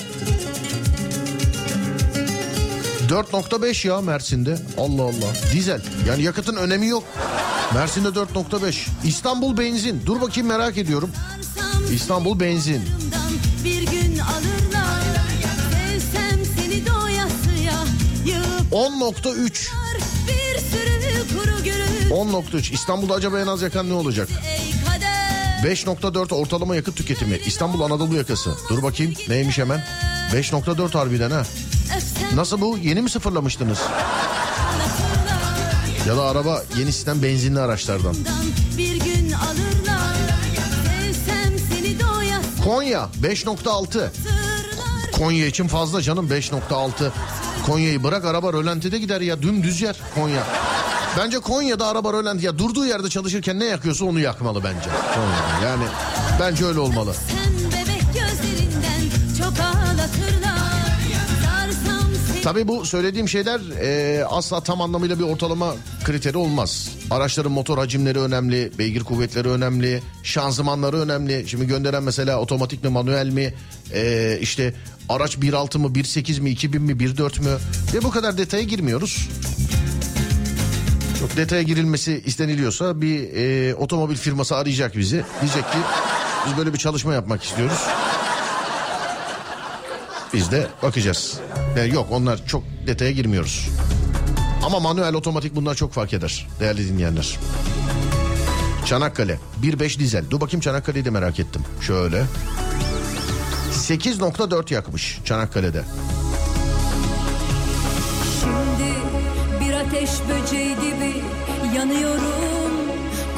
[3.10, 4.58] 4.5 ya Mersin'de.
[4.78, 5.34] Allah Allah.
[5.54, 5.82] Dizel.
[6.08, 7.04] Yani yakıtın önemi yok.
[7.74, 8.88] Mersin'de 4.5.
[9.04, 10.02] İstanbul benzin.
[10.06, 11.10] Dur bakayım merak ediyorum.
[11.94, 12.82] İstanbul benzin.
[13.64, 15.04] bir gün alırlar
[15.72, 17.84] Sevsem seni doyasıya
[18.26, 19.68] yıprar 10.3.
[20.28, 22.74] Bir sürü kuru gürül 10.3.
[22.74, 24.30] İstanbul'da acaba en az yakan ne olacak?
[24.50, 27.40] ey kader 5.4 ortalama yakıt tüketimi.
[27.46, 28.52] İstanbul Anadolu yakası.
[28.70, 29.84] Dur bakayım neymiş hemen?
[30.34, 31.44] 5.4 harbiden ha.
[32.36, 32.78] Nasıl bu?
[32.78, 33.80] Yeni mi sıfırlamıştınız?
[36.08, 38.16] Ya da araba yeni sistem benzinli araçlardan.
[42.66, 44.10] Konya 5.6.
[45.12, 47.10] Konya için fazla canım 5.6.
[47.66, 50.44] Konya'yı bırak araba rölantide gider ya dümdüz yer Konya.
[51.18, 54.90] Bence Konya'da araba rölanti ya durduğu yerde çalışırken ne yakıyorsa onu yakmalı bence.
[55.16, 55.66] Konya'da.
[55.66, 55.84] Yani
[56.40, 57.14] bence öyle olmalı.
[57.14, 57.57] Sen
[62.48, 65.74] Tabii bu söylediğim şeyler e, asla tam anlamıyla bir ortalama
[66.04, 66.90] kriteri olmaz.
[67.12, 71.44] Araçların motor hacimleri önemli, beygir kuvvetleri önemli, şanzımanları önemli.
[71.48, 73.54] Şimdi gönderen mesela otomatik mi manuel mi,
[73.94, 74.74] e, işte
[75.10, 77.58] araç 1.6 mı, 1.8 mi, 2.000 mi, 1.4 mü?
[77.94, 79.30] Ve bu kadar detaya girmiyoruz.
[81.20, 85.24] Çok detaya girilmesi isteniliyorsa bir e, otomobil firması arayacak bizi.
[85.42, 85.78] Diyecek ki
[86.48, 87.80] biz böyle bir çalışma yapmak istiyoruz.
[90.34, 91.40] Biz de bakacağız.
[91.78, 93.70] Yani yok onlar çok detaya girmiyoruz.
[94.66, 97.38] Ama manuel otomatik bunlar çok fark eder değerli dinleyenler.
[98.86, 100.26] Çanakkale 1.5 dizel.
[100.30, 101.62] Dur bakayım Çanakkale'yi de merak ettim.
[101.82, 102.26] Şöyle.
[103.74, 105.84] 8.4 yakmış Çanakkale'de.
[108.42, 108.94] Şimdi
[109.60, 111.24] bir ateş böceği gibi
[111.76, 112.34] yanıyorum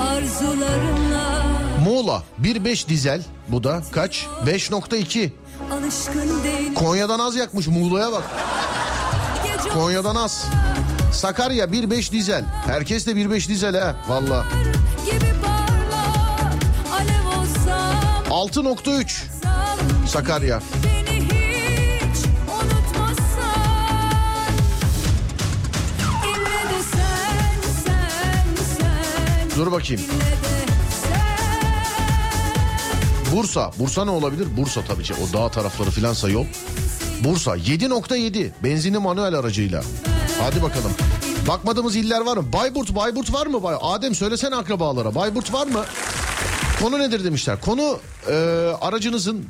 [0.02, 1.44] arzularımla
[1.84, 3.24] Muğla 1.5 dizel.
[3.48, 4.28] Bu da kaç?
[4.46, 5.30] 5.2.
[5.72, 8.24] Alışkın değil Konya'dan az yakmış Muğla'ya bak.
[9.74, 10.46] Konya'dan az.
[11.14, 12.44] Sakarya 1.5 dizel.
[12.66, 14.46] Herkes de 1.5 dizel ha valla.
[15.06, 16.54] gibi parlar
[16.94, 17.94] Alev olsam
[18.30, 19.12] 6.3
[20.08, 20.62] Sakarya.
[20.84, 22.26] Beni hiç
[33.36, 33.72] Bursa.
[33.80, 34.48] Bursa ne olabilir?
[34.58, 35.14] Bursa tabii ki.
[35.14, 36.46] O dağ tarafları filansa yol.
[37.24, 39.84] Bursa 7.7 benzinli manuel aracıyla.
[40.42, 40.92] Hadi bakalım.
[41.48, 42.54] Bakmadığımız iller var mı?
[42.54, 43.64] Bayburt, Bayburt var mı?
[43.64, 45.16] Bay- Adem söylesene akrabalara.
[45.16, 45.86] Bayburt var mı?
[46.82, 47.62] Konu nedir demişler.
[47.62, 48.00] Konu
[48.30, 48.34] e,
[48.82, 49.46] aracınızın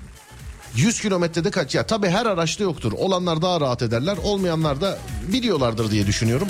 [0.76, 1.76] 100 kilometrede kaç?
[1.76, 2.92] Ya tabii her araçta yoktur.
[2.98, 4.18] Olanlar daha rahat ederler.
[4.24, 6.48] Olmayanlar da biliyorlardır diye düşünüyorum.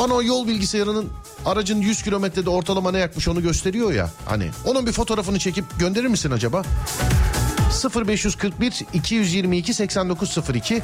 [0.00, 1.08] Bana o yol bilgisayarının
[1.46, 4.10] aracın 100 kilometrede ortalama ne yakmış onu gösteriyor ya.
[4.26, 6.62] Hani onun bir fotoğrafını çekip gönderir misin acaba?
[8.06, 10.82] 0541 222 8902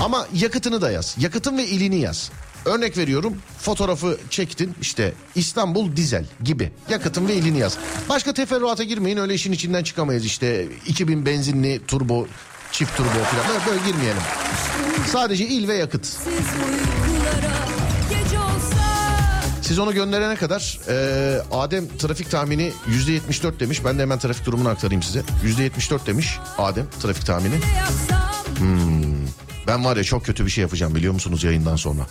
[0.00, 1.16] ama yakıtını da yaz.
[1.18, 2.30] Yakıtın ve ilini yaz.
[2.64, 7.78] Örnek veriyorum fotoğrafı çektin işte İstanbul dizel gibi yakıtın ve ilini yaz.
[8.08, 12.26] Başka teferruata girmeyin öyle işin içinden çıkamayız işte 2000 benzinli turbo
[12.72, 14.22] çift turbo falan böyle, girmeyelim.
[15.12, 16.06] Sadece il ve yakıt.
[16.06, 16.24] Siz
[19.68, 23.84] Siz onu gönderene kadar e, Adem trafik tahmini %74 demiş.
[23.84, 25.22] Ben de hemen trafik durumunu aktarayım size.
[25.44, 27.54] %74 demiş Adem trafik tahmini.
[27.76, 28.16] yaksam
[29.66, 32.06] Ben var ya çok kötü bir şey yapacağım biliyor musunuz yayından sonra.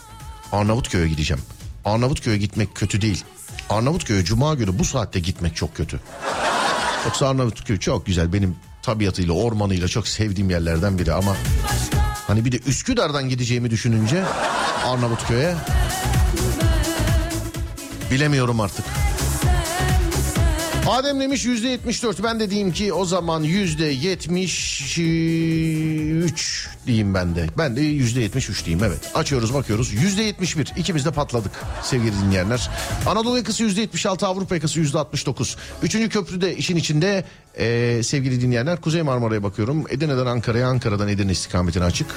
[0.52, 1.44] Arnavutköy'e gideceğim.
[1.86, 3.24] Arnavutköy'e gitmek kötü değil.
[3.70, 6.00] Arnavutköy'e cuma günü bu saatte gitmek çok kötü.
[7.06, 8.34] Yoksa Arnavutköy çok güzel.
[8.34, 11.36] Benim tabiatıyla, ormanıyla çok sevdiğim yerlerden biri ama...
[12.28, 14.24] Hani bir de Üsküdar'dan gideceğimi düşününce
[14.86, 15.56] Arnavutköy'e...
[18.12, 18.86] Bilemiyorum artık.
[20.90, 22.24] Adem demiş yüzde 74.
[22.24, 27.48] Ben de diyeyim ki o zaman yüzde 73 diyeyim ben de.
[27.58, 29.12] Ben de yüzde 73 diyeyim evet.
[29.16, 29.94] Açıyoruz bakıyoruz.
[29.94, 30.74] Yüzde 71.
[30.78, 31.52] İkimiz de patladık
[31.84, 32.70] sevgili dinleyenler.
[33.06, 35.58] Anadolu yakası yüzde 76, Avrupa yakası yüzde 69.
[35.84, 37.26] Üçüncü köprü de işin içinde
[37.58, 38.82] ee, sevgili dinleyenler.
[38.82, 39.86] Kuzey Marmara'ya bakıyorum.
[39.90, 42.08] Edirne'den Ankara'ya, Ankara'dan Edirne istikametine açık.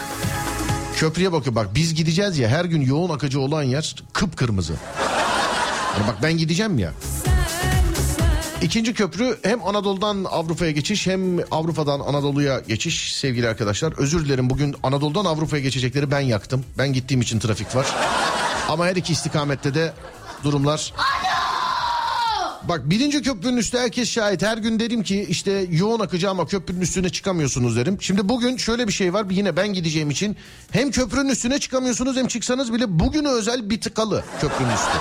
[0.96, 4.74] Köprüye bakıyor bak biz gideceğiz ya her gün yoğun akıcı olan yer kıpkırmızı.
[5.98, 6.92] Yani bak ben gideceğim ya.
[8.62, 13.92] İkinci köprü hem Anadolu'dan Avrupa'ya geçiş hem Avrupa'dan Anadolu'ya geçiş sevgili arkadaşlar.
[13.98, 16.64] Özür dilerim bugün Anadolu'dan Avrupa'ya geçecekleri ben yaktım.
[16.78, 17.86] Ben gittiğim için trafik var.
[18.68, 19.92] Ama her iki istikamette de
[20.44, 20.92] durumlar...
[22.68, 24.42] Bak birinci köprünün üstü herkes şahit.
[24.42, 27.98] Her gün derim ki işte yoğun akıcı ama köprünün üstüne çıkamıyorsunuz derim.
[28.00, 29.26] Şimdi bugün şöyle bir şey var.
[29.30, 30.36] Yine ben gideceğim için
[30.70, 34.98] hem köprünün üstüne çıkamıyorsunuz hem çıksanız bile bugüne özel bir tıkalı köprünün üstü.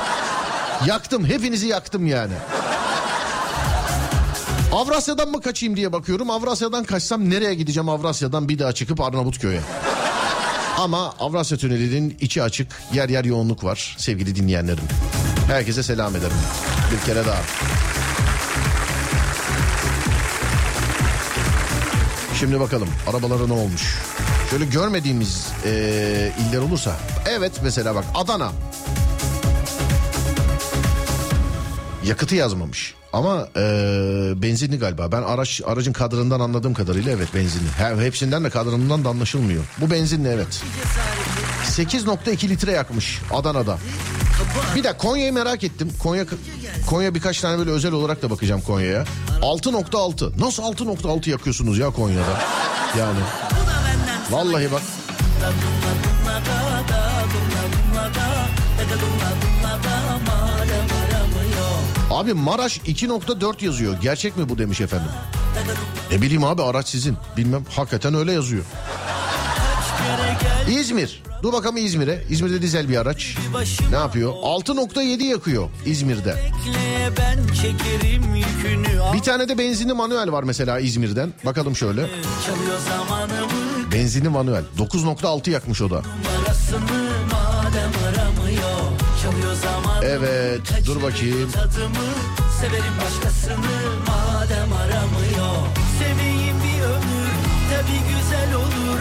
[0.86, 2.34] Yaktım hepinizi yaktım yani.
[4.74, 6.30] Avrasya'dan mı kaçayım diye bakıyorum.
[6.30, 9.62] Avrasya'dan kaçsam nereye gideceğim Avrasya'dan bir daha çıkıp Arnavutköy'e.
[10.78, 12.68] Ama Avrasya Tüneli'nin içi açık.
[12.94, 14.84] Yer yer yoğunluk var sevgili dinleyenlerim.
[15.48, 16.38] Herkese selam ederim.
[16.92, 17.42] Bir kere daha.
[22.40, 23.96] Şimdi bakalım arabalara ne olmuş?
[24.50, 25.72] Şöyle görmediğimiz eee,
[26.40, 26.96] iller olursa.
[27.30, 28.52] Evet mesela bak Adana.
[32.10, 32.94] Yakıtı yazmamış.
[33.14, 33.62] Ama eee,
[34.36, 35.12] benzinli galiba.
[35.12, 37.70] Ben araç aracın kadrından anladığım kadarıyla evet benzinli.
[37.78, 39.64] He, hepsinden de kadranından da anlaşılmıyor.
[39.78, 40.62] Bu benzinli evet.
[41.66, 43.78] 8.2 litre yakmış Adana'da.
[44.76, 45.92] Bir de Konya'yı merak ettim.
[46.00, 46.26] Konya
[46.88, 49.06] Konya birkaç tane böyle özel olarak da bakacağım Konya'ya.
[49.42, 50.42] 6.6.
[50.42, 52.40] Nasıl 6.6 yakıyorsunuz ya Konya'da?
[53.00, 53.20] Yani.
[54.32, 54.82] Vallahi bak.
[62.10, 63.98] Abi Maraş 2.4 yazıyor.
[64.02, 65.10] Gerçek mi bu demiş efendim.
[66.12, 67.18] Ne bileyim abi araç sizin.
[67.38, 68.64] Bilmem hakikaten öyle yazıyor.
[70.70, 71.24] İzmir.
[71.44, 72.24] Dur bakalım İzmir'e.
[72.30, 73.36] İzmir'de dizel bir araç.
[73.92, 74.34] Ne yapıyor?
[74.34, 76.52] 6.7 yakıyor İzmir'de.
[79.14, 81.34] Bir tane de benzinli manuel var mesela İzmir'den.
[81.46, 82.06] Bakalım şöyle.
[83.94, 84.64] Benzinli manuel.
[84.78, 86.02] 9.6 yakmış o da.
[86.46, 87.09] Arasını
[90.04, 91.52] Evet dur bakayım.
[91.52, 92.08] Tadımı
[92.62, 93.56] severim başkasını
[94.08, 95.56] madem aramıyor
[96.00, 97.30] Seveyim bir ömür
[97.72, 99.00] tabi güzel olur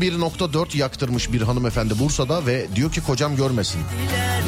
[0.00, 3.80] 11.4 yaktırmış bir hanımefendi Bursa'da ve diyor ki kocam görmesin.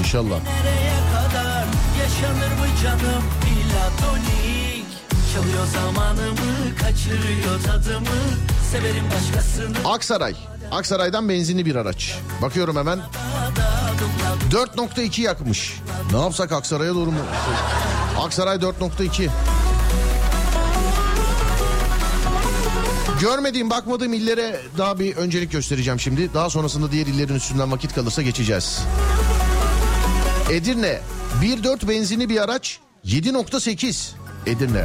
[0.01, 0.41] İnşallah.
[0.65, 1.65] Nereye kadar
[2.03, 4.87] yaşanır mı canım platonik
[5.35, 8.21] Çalıyor zamanımı kaçırıyor tadımı
[8.73, 10.35] Severim başkasını Aksaray.
[10.73, 12.19] Aksaray'dan benzinli bir araç.
[12.43, 13.01] Bakıyorum hemen.
[14.51, 15.81] 4.2 yakmış.
[16.12, 17.19] Ne yapsak Aksaray'a doğru mu?
[18.19, 19.28] Aksaray 4.2.
[23.20, 26.35] Görmediğim, bakmadığım illere daha bir öncelik göstereceğim şimdi.
[26.35, 28.81] Daha sonrasında diğer illerin üstünden vakit kalırsa geçeceğiz.
[30.51, 31.01] Edirne
[31.43, 34.11] 1.4 benzinli bir araç 7.8
[34.47, 34.85] Edirne.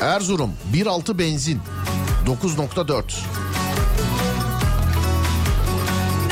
[0.00, 1.60] Erzurum 1.6 benzin
[2.26, 3.02] 9.4.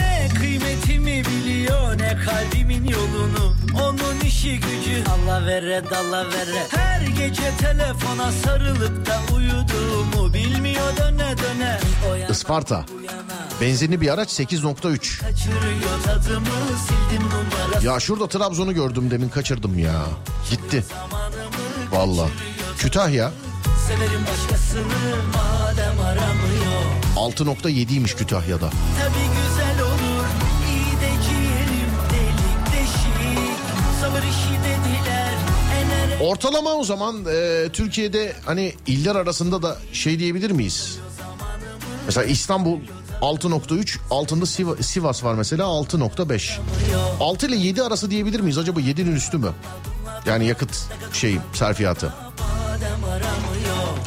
[0.00, 7.56] Ne kıymetimi biliyor ne kalbimin yolunu Onun işi gücü Allah vere dalla vere Her gece
[7.60, 11.78] telefona sarılıp da uyuduğumu Bilmiyor döne döne
[12.20, 12.84] yana Isparta
[13.60, 15.20] benzinli bir araç 8.3.
[15.20, 16.46] Kaçırıyor tadımı
[16.86, 20.02] sildim numarası Ya şurada Trabzon'u gördüm demin kaçırdım ya.
[20.50, 20.84] Gitti.
[21.92, 22.28] Valla.
[22.78, 23.32] Kütahya
[23.88, 24.82] Severim başkasını
[25.34, 26.84] madem aramıyor
[27.16, 28.70] 6.7'ymiş Kütahya'da.
[28.70, 30.24] Tabi güzel olur
[30.70, 33.48] iyi de ciğerim delik deşik
[34.00, 35.32] Sabır işi dediler
[35.76, 40.98] enere Ortalama o zaman e, Türkiye'de hani iller arasında da şey diyebilir miyiz?
[42.06, 42.78] Mesela İstanbul
[43.22, 46.58] 6.3 altında Siva- Sivas var mesela 6.5.
[47.20, 48.58] 6 ile 7 arası diyebilir miyiz?
[48.58, 49.50] Acaba 7'nin üstü mü?
[50.26, 50.78] Yani yakıt
[51.12, 52.12] şeyi sarfiyatı.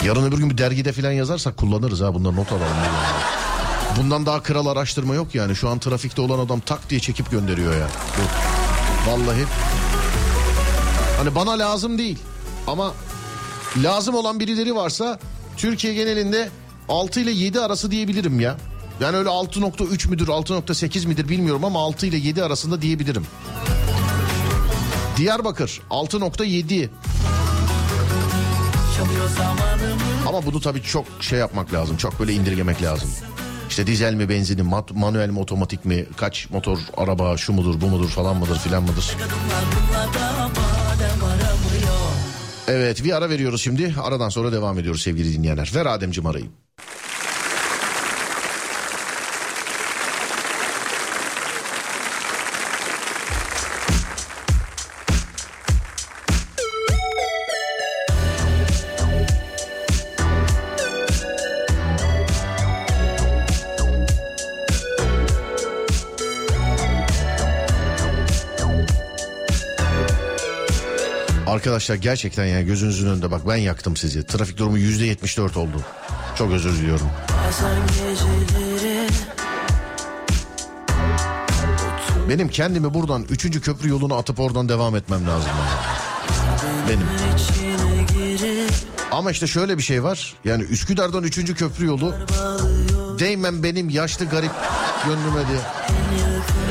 [0.08, 2.78] Yarın öbür gün bir dergide falan yazarsak kullanırız ha bunları not alalım.
[4.00, 5.56] Bundan daha kral araştırma yok yani.
[5.56, 7.88] Şu an trafikte olan adam tak diye çekip gönderiyor ya.
[8.18, 9.12] Bu.
[9.12, 9.46] Vallahi.
[11.18, 12.20] Hani bana lazım değil.
[12.68, 12.94] Ama
[13.84, 15.20] lazım olan birileri varsa
[15.58, 16.50] Türkiye genelinde
[16.90, 18.58] 6 ile 7 arası diyebilirim ya.
[19.00, 23.28] Yani öyle 6.3 müdür 6.8 midir bilmiyorum ama 6 ile 7 arasında diyebilirim.
[25.18, 27.27] Diyarbakır 6.7 Çalıyor zamanımı
[30.28, 31.98] ama bunu tabii çok şey yapmak lazım.
[31.98, 33.10] Çok böyle indirgemek lazım.
[33.70, 37.82] İşte dizel mi benzin mi mat- manuel mi otomatik mi kaç motor araba şu mudur
[37.82, 39.16] bu mudur falan mıdır filan mıdır?
[42.68, 45.72] Evet bir ara veriyoruz şimdi aradan sonra devam ediyoruz sevgili dinleyenler.
[45.76, 46.46] Ver Ademciğim arayı.
[71.78, 74.26] Arkadaşlar gerçekten yani gözünüzün önünde bak ben yaktım sizi.
[74.26, 75.82] Trafik durumu yüzde 74 oldu.
[76.38, 77.10] Çok özür diliyorum.
[82.30, 83.62] Benim kendimi buradan 3.
[83.62, 85.50] köprü yolunu atıp oradan devam etmem lazım.
[85.60, 86.90] yani.
[86.90, 87.08] Benim.
[89.12, 90.34] Ama işte şöyle bir şey var.
[90.46, 91.54] Yani Üsküdar'dan 3.
[91.54, 92.16] köprü yolu
[93.20, 94.52] değmem benim yaşlı garip
[95.06, 95.60] gönlüme diye.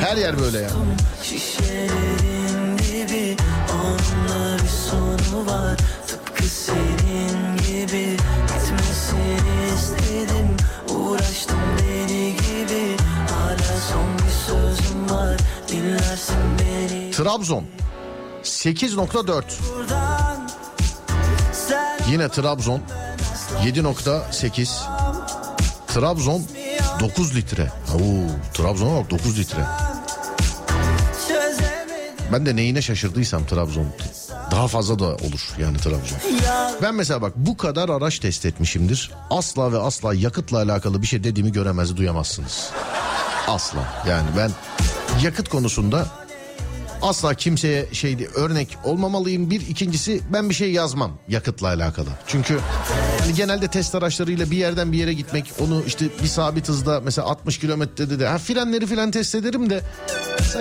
[0.01, 0.69] Her yer böyle ya.
[5.57, 5.77] Var
[6.07, 10.57] Tıpkı senin gibi bitmesini istedim
[10.89, 12.97] Uğraştım deli gibi
[13.29, 17.65] hala son bir sözüm var Dinlersin beni Trabzon
[18.43, 19.43] 8.4
[19.75, 20.49] buradan
[21.51, 22.81] Sen Yine Trabzon
[23.63, 24.69] 7.8
[25.87, 26.41] Trabzon
[26.99, 27.71] 9 litre.
[27.93, 29.65] Oo, Trabzon'a bak 9 litre.
[32.31, 33.85] Ben de neyine şaşırdıysam Trabzon.
[34.51, 36.17] Daha fazla da olur yani Trabzon.
[36.81, 39.11] Ben mesela bak bu kadar araç test etmişimdir.
[39.29, 42.69] Asla ve asla yakıtla alakalı bir şey dediğimi göremez duyamazsınız.
[43.47, 43.79] Asla
[44.09, 44.51] yani ben
[45.23, 46.05] yakıt konusunda
[47.01, 49.49] asla kimseye şey örnek olmamalıyım.
[49.49, 52.09] Bir ikincisi ben bir şey yazmam yakıtla alakalı.
[52.27, 52.59] Çünkü
[53.27, 57.27] hani genelde test araçlarıyla bir yerden bir yere gitmek onu işte bir sabit hızda mesela
[57.27, 59.81] 60 kilometrede de ha, frenleri filan test ederim de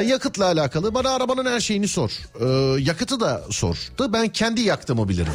[0.04, 2.10] yakıtla alakalı bana arabanın her şeyini sor.
[2.40, 2.44] Ee,
[2.80, 3.76] yakıtı da sor.
[3.98, 5.32] Da ben kendi yaktığımı bilirim.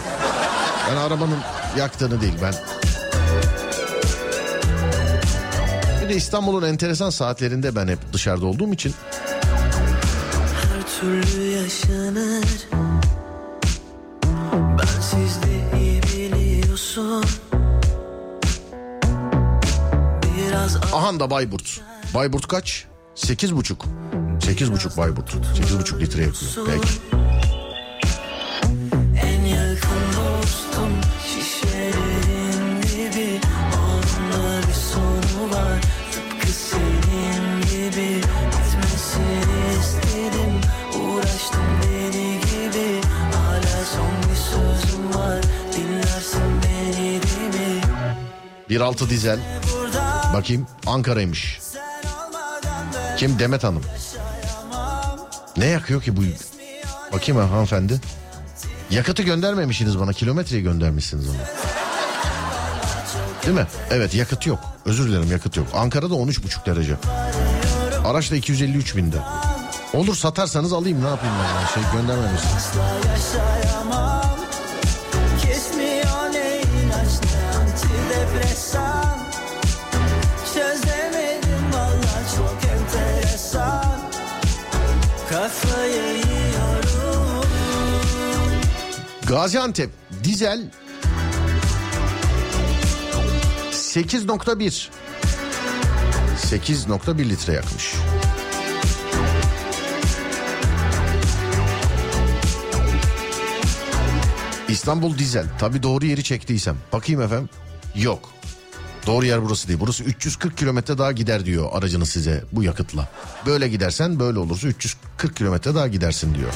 [0.91, 1.39] Ben arabanın
[1.77, 2.53] yaktığını değil ben.
[6.03, 8.93] Bir de İstanbul'un enteresan saatlerinde ben hep dışarıda olduğum için
[10.61, 12.45] her türlü yaşanır
[14.77, 16.01] Bensiz de iyi
[16.71, 17.25] biliyorsun
[20.37, 21.81] Biraz Ahan da Bayburt.
[22.13, 22.85] Bayburt kaç?
[23.15, 23.85] Sekiz buçuk.
[24.45, 25.35] Sekiz buçuk Bayburt.
[25.55, 26.51] Sekiz buçuk litre yakıyor.
[26.65, 27.20] Peki.
[48.71, 49.39] 1.6 dizel.
[50.33, 51.59] Bakayım Ankara'ymış.
[53.17, 53.39] Kim?
[53.39, 53.81] Demet Hanım.
[55.57, 56.21] Ne yakıyor ki bu?
[57.13, 58.01] Bakayım ha, hanımefendi.
[58.91, 60.13] Yakıtı göndermemişsiniz bana.
[60.13, 61.37] Kilometreyi göndermişsiniz ama.
[63.45, 63.67] Değil mi?
[63.89, 64.59] Evet yakıt yok.
[64.85, 65.67] Özür dilerim yakıt yok.
[65.73, 66.95] Ankara'da 13,5 derece.
[68.05, 69.17] Araç da 253 binde.
[69.93, 71.81] Olur satarsanız alayım ne yapayım ben.
[71.81, 72.71] Şey göndermemişsiniz.
[89.31, 89.89] Gaziantep
[90.23, 90.71] dizel
[93.71, 94.89] 8.1
[96.37, 97.95] 8.1 litre yakmış.
[104.69, 105.45] İstanbul dizel.
[105.59, 106.77] Tabi doğru yeri çektiysem.
[106.93, 107.49] Bakayım efendim.
[107.95, 108.29] Yok.
[109.07, 109.79] Doğru yer burası değil.
[109.79, 113.09] Burası 340 kilometre daha gider diyor aracınız size bu yakıtla.
[113.45, 116.51] Böyle gidersen böyle olursa 340 kilometre daha gidersin diyor.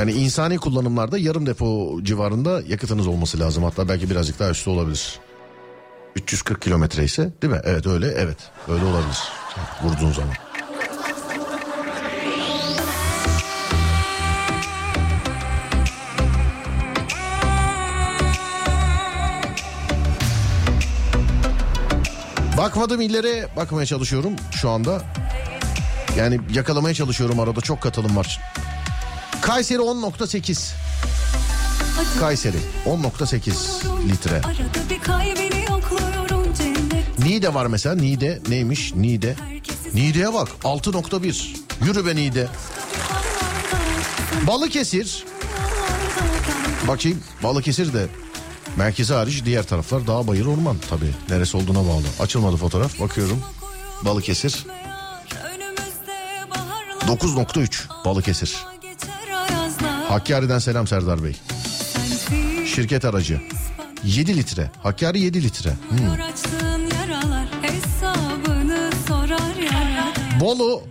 [0.00, 3.64] Yani insani kullanımlarda yarım depo civarında yakıtınız olması lazım.
[3.64, 5.18] Hatta belki birazcık daha üstü olabilir.
[6.16, 7.60] 340 kilometre ise değil mi?
[7.64, 8.36] Evet öyle evet
[8.68, 9.18] öyle olabilir.
[9.82, 10.34] Vurduğun zaman.
[22.58, 25.02] Bakmadım illere bakmaya çalışıyorum şu anda.
[26.18, 28.40] Yani yakalamaya çalışıyorum arada çok katılım var.
[29.42, 30.72] Kayseri 10.8.
[32.20, 32.56] Kayseri
[32.86, 34.40] 10.8 litre.
[37.18, 37.94] Niğde var mesela.
[37.94, 38.94] Niğde neymiş?
[38.94, 39.36] Niğde.
[39.94, 41.56] Niğde'ye bak 6.1.
[41.84, 42.48] Yürü be Niğde.
[44.46, 45.24] Balıkesir.
[46.88, 48.06] Bakayım Balıkesir de
[48.76, 51.14] Merkezi hariç diğer taraflar dağ bayır orman tabii.
[51.28, 52.02] Neresi olduğuna bağlı.
[52.20, 53.00] Açılmadı fotoğraf.
[53.00, 53.42] Bakıyorum.
[54.04, 54.66] Balıkesir.
[57.06, 58.69] 9.3 Balıkesir.
[60.10, 61.36] Hakkari'den selam Serdar Bey.
[62.66, 63.40] Şirket aracı.
[64.04, 64.70] 7 litre.
[64.82, 65.70] Hakkari 7 litre.
[65.70, 65.98] Hmm.
[70.40, 70.82] Bolu.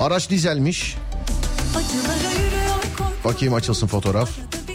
[0.00, 0.96] Araç dizelmiş.
[3.24, 4.30] Bakayım açılsın fotoğraf.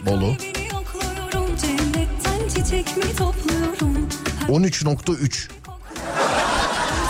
[0.06, 0.38] Bolu.
[0.38, 1.56] Kalbini yokluyorum.
[1.62, 4.08] Cennetten çiçek mi topluyorum?
[4.40, 5.50] Her 13.3.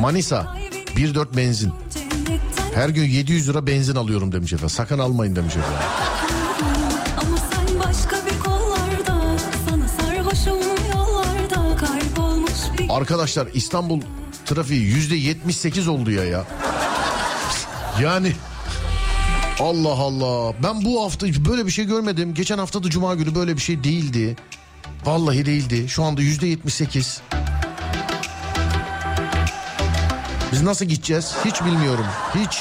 [0.00, 0.44] Manisa.
[0.44, 1.72] kalbini 1.4 benzin.
[2.74, 4.70] Her gün 700 lira benzin alıyorum demiş efendim.
[4.70, 5.78] Sakın almayın demiş efendim.
[12.90, 14.00] Arkadaşlar İstanbul
[14.46, 16.44] trafiği yüzde 78 oldu ya ya.
[18.02, 18.32] Yani
[19.60, 20.54] Allah Allah.
[20.62, 22.34] Ben bu hafta böyle bir şey görmedim.
[22.34, 24.36] Geçen hafta da cuma günü böyle bir şey değildi.
[25.04, 25.88] Vallahi değildi.
[25.88, 27.22] Şu anda yüzde 78.
[30.52, 31.34] Biz nasıl gideceğiz?
[31.44, 32.06] Hiç bilmiyorum.
[32.34, 32.58] Hiç.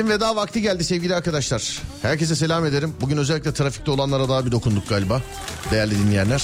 [0.00, 1.82] Bizim veda vakti geldi sevgili arkadaşlar.
[2.02, 2.94] Herkese selam ederim.
[3.00, 5.22] Bugün özellikle trafikte olanlara daha bir dokunduk galiba.
[5.70, 6.42] Değerli dinleyenler.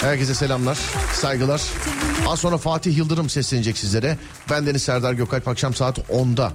[0.00, 0.78] Herkese selamlar,
[1.14, 1.62] saygılar.
[2.28, 4.18] Az sonra Fatih Yıldırım seslenecek sizlere.
[4.50, 6.52] Ben Deniz Serdar Gökalp akşam saat 10'da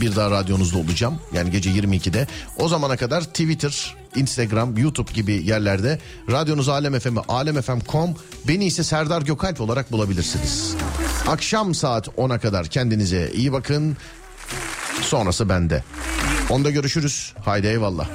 [0.00, 1.20] bir daha radyonuzda olacağım.
[1.32, 2.26] Yani gece 22'de.
[2.58, 5.98] O zamana kadar Twitter, Instagram, YouTube gibi yerlerde
[6.30, 8.14] radyonuz Alem FM'i alemfm.com
[8.48, 10.74] beni ise Serdar Gökalp olarak bulabilirsiniz.
[11.28, 13.96] Akşam saat 10'a kadar kendinize iyi bakın.
[15.02, 15.84] Sonrası bende.
[16.50, 17.32] Onda görüşürüz.
[17.44, 18.08] Haydi eyvallah.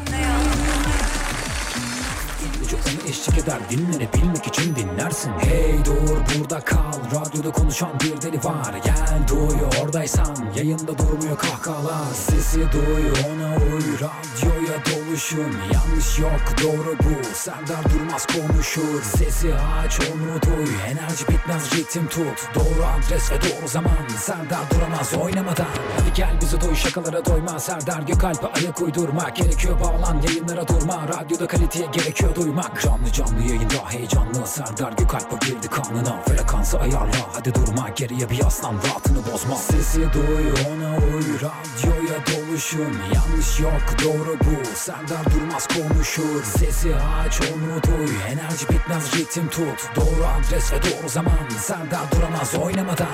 [3.27, 5.31] Eşlik eder dinlenebilmek için dinlersin.
[5.39, 8.75] Hey dur burada kal Radyoda konuşan bir deli var.
[8.85, 12.13] Gel duy oradaysan Yayında durmuyor kahkahalar.
[12.13, 15.53] Sesi duy ona uy Radyoya doluşun.
[15.73, 19.03] Yanlış yok doğru bu Serdar Durmaz konuşur.
[19.03, 22.49] Sesi aç onu duy Enerji bitmez ritim tut.
[22.55, 25.67] Doğru adres ve doğru zaman Serdar duramaz oynamadan.
[25.99, 27.59] Hadi gel bizi duy şakalara doyma.
[27.59, 31.07] Serdar Gökalp'e ayak uydurmak Gerekiyor bağlan yayınlara durma.
[31.07, 32.81] Radyoda kaliteye gerekiyor duymak.
[32.81, 36.21] Canlı canlı yayında heyecanlı Serdar Gökalp'e girdi kanına.
[36.21, 38.75] Frekansı ayarla hadi durma Geriye bir yaslan.
[38.87, 41.23] Rahatını bozma Sesi duy ona uy.
[41.35, 44.75] Radyoya doluşun Yanlış yok doğru bu.
[44.75, 48.15] Serdar Durmaz konuşur Sesi aç onu duy.
[48.27, 49.89] Enerji bitmez ritim tut.
[49.95, 51.49] Doğru adres ve doğru zaman.
[51.59, 53.07] Serdar duramaz oynamadan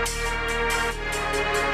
[0.00, 1.69] Música